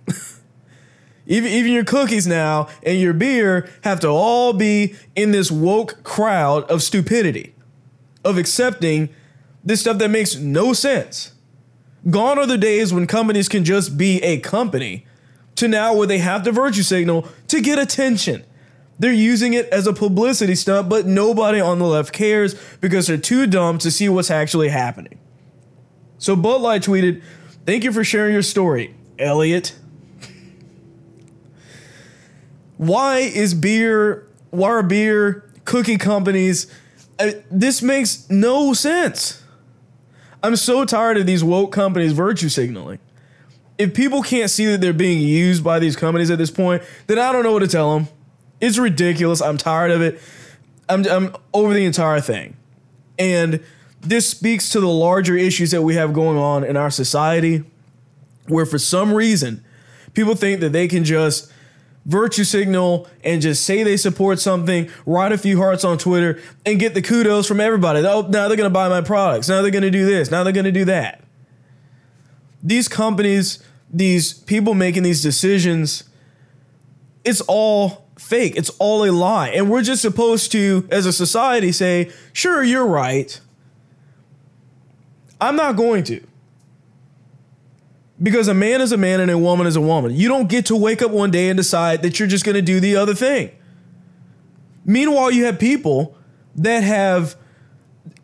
even, 1.27 1.53
even 1.53 1.71
your 1.71 1.85
cookies 1.85 2.27
now 2.27 2.69
and 2.83 2.99
your 2.99 3.12
beer 3.12 3.69
have 3.85 4.01
to 4.01 4.09
all 4.09 4.55
be 4.55 4.95
in 5.15 5.33
this 5.33 5.51
woke 5.51 6.03
crowd 6.03 6.65
of 6.71 6.83
stupidity, 6.83 7.55
of 8.25 8.39
accepting 8.39 9.11
this 9.62 9.81
stuff 9.81 9.99
that 9.99 10.09
makes 10.09 10.35
no 10.37 10.73
sense. 10.73 11.33
Gone 12.09 12.39
are 12.39 12.47
the 12.47 12.57
days 12.57 12.95
when 12.95 13.07
companies 13.07 13.51
can 13.51 13.65
just 13.65 13.99
be 13.99 14.23
a 14.23 14.41
company 14.41 15.06
to 15.57 15.69
now 15.69 15.95
where 15.95 16.07
they 16.07 16.19
have 16.19 16.45
the 16.45 16.53
virtue 16.53 16.83
signal 16.83 17.29
to 17.49 17.61
get 17.61 17.79
attention. 17.79 18.45
They're 18.99 19.12
using 19.12 19.53
it 19.53 19.66
as 19.69 19.87
a 19.87 19.92
publicity 19.92 20.55
stunt, 20.55 20.88
but 20.88 21.07
nobody 21.07 21.61
on 21.61 21.79
the 21.79 21.87
left 21.87 22.12
cares 22.12 22.55
because 22.81 23.07
they're 23.07 23.19
too 23.19 23.47
dumb 23.47 23.79
to 23.79 23.90
see 23.90 24.09
what's 24.09 24.31
actually 24.31 24.69
happening. 24.69 25.19
So 26.19 26.35
Bud 26.35 26.62
Light 26.62 26.83
tweeted, 26.83 27.23
Thank 27.66 27.85
you 27.85 27.92
for 27.92 28.05
sharing 28.05 28.33
your 28.33 28.42
story, 28.42 28.95
Elliot. 29.19 29.75
why 32.77 33.19
is 33.19 33.55
beer, 33.55 34.29
why 34.51 34.69
are 34.69 34.83
beer 34.83 35.51
cookie 35.64 35.99
companies? 35.99 36.73
Uh, 37.19 37.33
this 37.51 37.83
makes 37.83 38.31
no 38.31 38.73
sense. 38.73 39.42
I'm 40.42 40.57
so 40.57 40.85
tired 40.85 41.16
of 41.16 41.27
these 41.27 41.42
woke 41.42 41.73
companies 41.73 42.12
virtue 42.12 42.49
signaling. 42.49 43.01
If 43.79 43.95
people 43.95 44.23
can't 44.23 44.51
see 44.51 44.67
that 44.67 44.81
they're 44.81 44.93
being 44.93 45.21
used 45.21 45.62
by 45.62 45.79
these 45.79 45.97
companies 45.97 46.31
at 46.31 46.39
this 46.39 46.51
point, 46.51 46.83
then 47.07 47.19
I 47.19 47.33
don't 47.33 47.43
know 47.43 47.53
what 47.53 47.61
to 47.61 47.69
tell 47.69 47.95
them. 47.95 48.09
It's 48.61 48.79
ridiculous. 48.79 49.43
I'm 49.43 49.59
tired 49.59 49.91
of 49.91 50.01
it. 50.01 50.21
I'm, 50.89 51.07
I'm 51.07 51.37
over 51.53 51.75
the 51.75 51.85
entire 51.85 52.21
thing. 52.21 52.57
And 53.19 53.62
this 54.01 54.29
speaks 54.29 54.71
to 54.71 54.81
the 54.81 54.89
larger 54.89 55.37
issues 55.37 55.73
that 55.73 55.83
we 55.83 55.95
have 55.97 56.12
going 56.12 56.39
on 56.39 56.65
in 56.65 56.77
our 56.77 56.91
society, 56.91 57.65
where 58.47 58.65
for 58.65 58.79
some 58.79 59.12
reason, 59.12 59.65
people 60.15 60.35
think 60.35 60.61
that 60.61 60.73
they 60.73 60.89
can 60.89 61.05
just 61.05 61.53
virtue 62.05 62.45
signal 62.45 63.09
and 63.25 63.43
just 63.43 63.65
say 63.65 63.83
they 63.83 63.97
support 63.97 64.39
something, 64.39 64.89
write 65.05 65.33
a 65.33 65.39
few 65.39 65.59
hearts 65.59 65.85
on 65.85 65.99
Twitter, 65.99 66.41
and 66.65 66.79
get 66.79 66.95
the 66.95 67.03
kudos 67.03 67.47
from 67.49 67.61
everybody. 67.61 68.01
Oh, 68.01 68.23
now 68.23 68.49
they're 68.49 68.57
going 68.57 68.71
to 68.71 68.71
buy 68.71 68.89
my 68.89 69.01
products. 69.01 69.49
Now 69.49 69.61
they're 69.61 69.73
going 69.73 69.83
to 69.83 69.91
do 69.91 70.07
this. 70.07 70.31
Now 70.31 70.45
they're 70.45 70.53
going 70.53 70.65
to 70.65 70.73
do 70.73 70.85
that. 70.87 71.23
These 72.62 72.88
companies, 72.88 73.62
these 73.90 74.33
people 74.33 74.75
making 74.75 75.03
these 75.03 75.23
decisions, 75.23 76.05
it's 77.25 77.40
all 77.42 78.07
fake. 78.19 78.55
It's 78.57 78.71
all 78.79 79.05
a 79.05 79.12
lie. 79.12 79.49
And 79.49 79.71
we're 79.71 79.83
just 79.83 80.03
supposed 80.03 80.53
to, 80.53 80.88
as 80.90 81.07
a 81.07 81.12
society, 81.12 81.73
say, 81.73 82.11
sure, 82.33 82.62
you're 82.62 82.87
right. 82.87 83.38
I'm 85.40 85.57
not 85.57 85.77
going 85.77 86.05
to. 86.05 86.27
Because 88.23 88.49
a 88.49 88.55
man 88.55 88.81
is 88.81 88.92
a 88.92 88.97
man 88.97 89.21
and 89.21 89.31
a 89.31 89.37
woman 89.37 89.66
is 89.66 89.77
a 89.77 89.81
woman. 89.81 90.14
You 90.14 90.29
don't 90.29 90.49
get 90.49 90.66
to 90.66 90.77
wake 90.77 91.03
up 91.03 91.11
one 91.11 91.31
day 91.31 91.51
and 91.51 91.57
decide 91.57 92.03
that 92.03 92.19
you're 92.19 92.29
just 92.29 92.45
going 92.45 92.55
to 92.55 92.62
do 92.62 92.81
the 92.81 92.97
other 92.97 93.14
thing. 93.14 93.51
Meanwhile, 94.87 95.33
you 95.33 95.45
have 95.45 95.59
people 95.59 96.16
that 96.55 96.83
have 96.83 97.37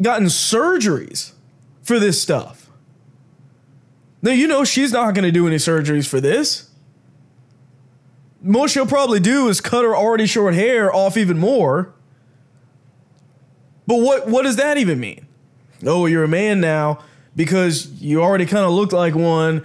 gotten 0.01 0.27
surgeries 0.27 1.33
for 1.83 1.99
this 1.99 2.23
stuff. 2.23 2.62
Now, 4.23 4.31
you 4.31 4.47
know, 4.47 4.65
she's 4.65 4.93
not 4.93 5.15
going 5.15 5.25
to 5.25 5.33
do 5.33 5.47
any 5.47 5.57
surgeries 5.57 6.09
for 6.09 6.21
this. 6.21 6.71
Most 8.41 8.73
she'll 8.73 8.87
probably 8.87 9.21
do 9.21 9.49
is 9.49 9.61
cut 9.61 9.85
her 9.85 9.95
already 9.95 10.27
short 10.27 10.55
hair 10.55 10.95
off 10.95 11.17
even 11.17 11.39
more. 11.39 11.93
But 13.87 13.97
what, 13.97 14.29
what 14.29 14.43
does 14.43 14.57
that 14.57 14.79
even 14.79 15.01
mean? 15.01 15.27
Oh, 15.85 16.07
you're 16.07 16.25
a 16.25 16.29
man 16.29 16.61
now 16.61 17.01
because 17.35 17.87
you 18.01 18.23
already 18.23 18.47
kind 18.47 18.65
of 18.65 18.73
looked 18.73 18.93
like 18.93 19.15
one 19.15 19.65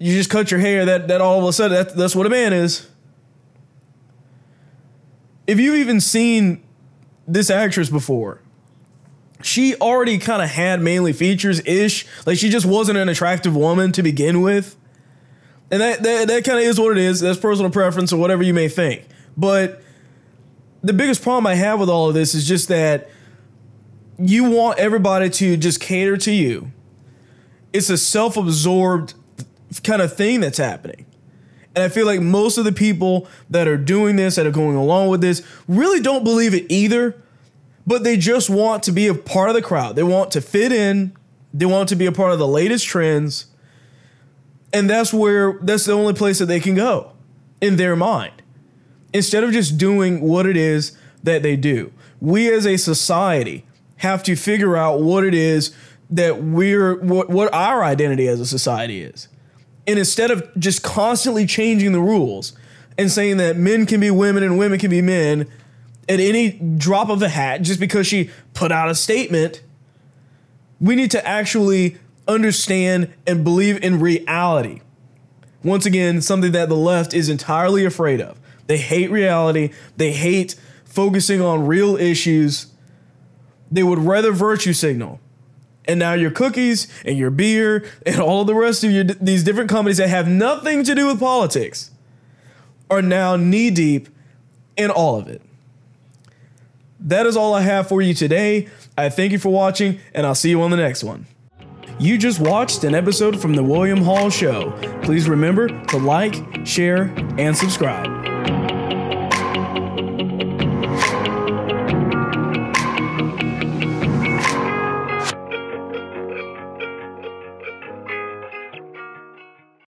you 0.00 0.14
just 0.14 0.30
cut 0.30 0.50
your 0.50 0.58
hair, 0.58 0.86
that 0.86 1.08
that 1.08 1.20
all 1.20 1.38
of 1.38 1.44
a 1.46 1.52
sudden 1.52 1.76
that, 1.76 1.94
that's 1.94 2.16
what 2.16 2.26
a 2.26 2.30
man 2.30 2.54
is. 2.54 2.88
If 5.46 5.60
you've 5.60 5.76
even 5.76 6.00
seen 6.00 6.62
this 7.28 7.50
actress 7.50 7.90
before, 7.90 8.40
she 9.42 9.74
already 9.76 10.18
kind 10.18 10.42
of 10.42 10.48
had 10.48 10.80
mainly 10.80 11.12
features 11.12 11.60
ish. 11.66 12.06
Like 12.26 12.38
she 12.38 12.48
just 12.50 12.66
wasn't 12.66 12.98
an 12.98 13.08
attractive 13.08 13.56
woman 13.56 13.92
to 13.92 14.02
begin 14.02 14.42
with. 14.42 14.76
And 15.70 15.80
that 15.80 16.02
that, 16.02 16.28
that 16.28 16.44
kind 16.44 16.58
of 16.58 16.64
is 16.64 16.78
what 16.78 16.96
it 16.96 16.98
is. 16.98 17.20
That's 17.20 17.38
personal 17.38 17.70
preference 17.70 18.12
or 18.12 18.18
whatever 18.18 18.42
you 18.42 18.54
may 18.54 18.68
think. 18.68 19.06
But 19.36 19.82
the 20.82 20.92
biggest 20.92 21.22
problem 21.22 21.46
I 21.46 21.54
have 21.54 21.78
with 21.78 21.88
all 21.88 22.08
of 22.08 22.14
this 22.14 22.34
is 22.34 22.46
just 22.46 22.68
that 22.68 23.10
you 24.18 24.50
want 24.50 24.78
everybody 24.78 25.30
to 25.30 25.56
just 25.56 25.80
cater 25.80 26.16
to 26.18 26.32
you. 26.32 26.70
It's 27.72 27.88
a 27.88 27.96
self-absorbed 27.96 29.14
kind 29.84 30.02
of 30.02 30.14
thing 30.16 30.40
that's 30.40 30.58
happening. 30.58 31.06
And 31.74 31.84
I 31.84 31.88
feel 31.88 32.04
like 32.04 32.20
most 32.20 32.58
of 32.58 32.64
the 32.64 32.72
people 32.72 33.28
that 33.48 33.68
are 33.68 33.76
doing 33.76 34.16
this, 34.16 34.34
that 34.34 34.46
are 34.46 34.50
going 34.50 34.76
along 34.76 35.08
with 35.08 35.20
this, 35.20 35.46
really 35.68 36.00
don't 36.00 36.24
believe 36.24 36.52
it 36.52 36.66
either, 36.68 37.22
but 37.86 38.04
they 38.04 38.16
just 38.16 38.50
want 38.50 38.82
to 38.84 38.92
be 38.92 39.06
a 39.06 39.14
part 39.14 39.48
of 39.48 39.54
the 39.54 39.62
crowd. 39.62 39.96
They 39.96 40.02
want 40.02 40.30
to 40.32 40.40
fit 40.40 40.72
in, 40.72 41.16
they 41.52 41.66
want 41.66 41.88
to 41.88 41.96
be 41.96 42.06
a 42.06 42.12
part 42.12 42.32
of 42.32 42.38
the 42.38 42.46
latest 42.46 42.86
trends. 42.86 43.46
And 44.72 44.88
that's 44.88 45.12
where 45.12 45.58
that's 45.62 45.86
the 45.86 45.92
only 45.92 46.14
place 46.14 46.38
that 46.38 46.46
they 46.46 46.60
can 46.60 46.74
go 46.74 47.12
in 47.60 47.76
their 47.76 47.96
mind. 47.96 48.42
Instead 49.12 49.42
of 49.42 49.52
just 49.52 49.76
doing 49.76 50.20
what 50.20 50.46
it 50.46 50.56
is 50.56 50.96
that 51.22 51.42
they 51.42 51.56
do. 51.56 51.92
We 52.20 52.52
as 52.52 52.66
a 52.66 52.76
society 52.76 53.66
have 53.96 54.22
to 54.22 54.36
figure 54.36 54.76
out 54.76 55.00
what 55.00 55.24
it 55.24 55.34
is 55.34 55.74
that 56.10 56.42
we're 56.42 56.96
what, 57.00 57.28
what 57.28 57.52
our 57.52 57.82
identity 57.82 58.28
as 58.28 58.40
a 58.40 58.46
society 58.46 59.02
is. 59.02 59.28
And 59.86 59.98
instead 59.98 60.30
of 60.30 60.48
just 60.58 60.82
constantly 60.82 61.46
changing 61.46 61.92
the 61.92 62.00
rules 62.00 62.52
and 62.96 63.10
saying 63.10 63.38
that 63.38 63.56
men 63.56 63.86
can 63.86 64.00
be 64.00 64.10
women 64.10 64.42
and 64.42 64.58
women 64.58 64.78
can 64.78 64.90
be 64.90 65.02
men 65.02 65.50
at 66.10 66.18
any 66.18 66.50
drop 66.50 67.08
of 67.08 67.22
a 67.22 67.28
hat 67.28 67.62
just 67.62 67.78
because 67.78 68.06
she 68.06 68.30
put 68.52 68.72
out 68.72 68.90
a 68.90 68.94
statement, 68.94 69.62
we 70.80 70.96
need 70.96 71.12
to 71.12 71.26
actually 71.26 71.96
understand 72.26 73.12
and 73.26 73.44
believe 73.44 73.82
in 73.82 74.00
reality. 74.00 74.80
Once 75.62 75.86
again, 75.86 76.20
something 76.20 76.52
that 76.52 76.68
the 76.68 76.76
left 76.76 77.14
is 77.14 77.28
entirely 77.28 77.84
afraid 77.84 78.20
of. 78.20 78.38
They 78.66 78.78
hate 78.78 79.10
reality, 79.10 79.70
they 79.96 80.12
hate 80.12 80.56
focusing 80.84 81.40
on 81.40 81.66
real 81.66 81.96
issues. 81.96 82.66
They 83.70 83.84
would 83.84 84.00
rather 84.00 84.32
virtue 84.32 84.72
signal 84.72 85.20
and 85.86 85.98
now 85.98 86.12
your 86.12 86.30
cookies 86.30 86.88
and 87.04 87.16
your 87.16 87.30
beer 87.30 87.84
and 88.04 88.20
all 88.20 88.44
the 88.44 88.54
rest 88.54 88.84
of 88.84 88.90
your 88.90 89.04
these 89.04 89.44
different 89.44 89.70
companies 89.70 89.98
that 89.98 90.08
have 90.08 90.28
nothing 90.28 90.84
to 90.84 90.94
do 90.94 91.06
with 91.06 91.20
politics 91.20 91.90
are 92.90 93.02
now 93.02 93.36
knee 93.36 93.70
deep 93.70 94.08
in 94.76 94.90
all 94.90 95.16
of 95.16 95.28
it. 95.28 95.42
That 97.00 97.26
is 97.26 97.36
all 97.36 97.54
I 97.54 97.62
have 97.62 97.88
for 97.88 98.02
you 98.02 98.14
today. 98.14 98.68
I 98.96 99.08
thank 99.08 99.32
you 99.32 99.38
for 99.38 99.50
watching, 99.50 99.98
and 100.14 100.26
I'll 100.26 100.34
see 100.34 100.50
you 100.50 100.60
on 100.62 100.70
the 100.70 100.76
next 100.76 101.02
one. 101.02 101.26
You 101.98 102.16
just 102.18 102.40
watched 102.40 102.84
an 102.84 102.94
episode 102.94 103.40
from 103.40 103.54
The 103.54 103.64
William 103.64 104.02
Hall 104.02 104.30
Show. 104.30 104.72
Please 105.02 105.28
remember 105.28 105.68
to 105.86 105.98
like, 105.98 106.66
share, 106.66 107.12
and 107.38 107.56
subscribe. 107.56 108.29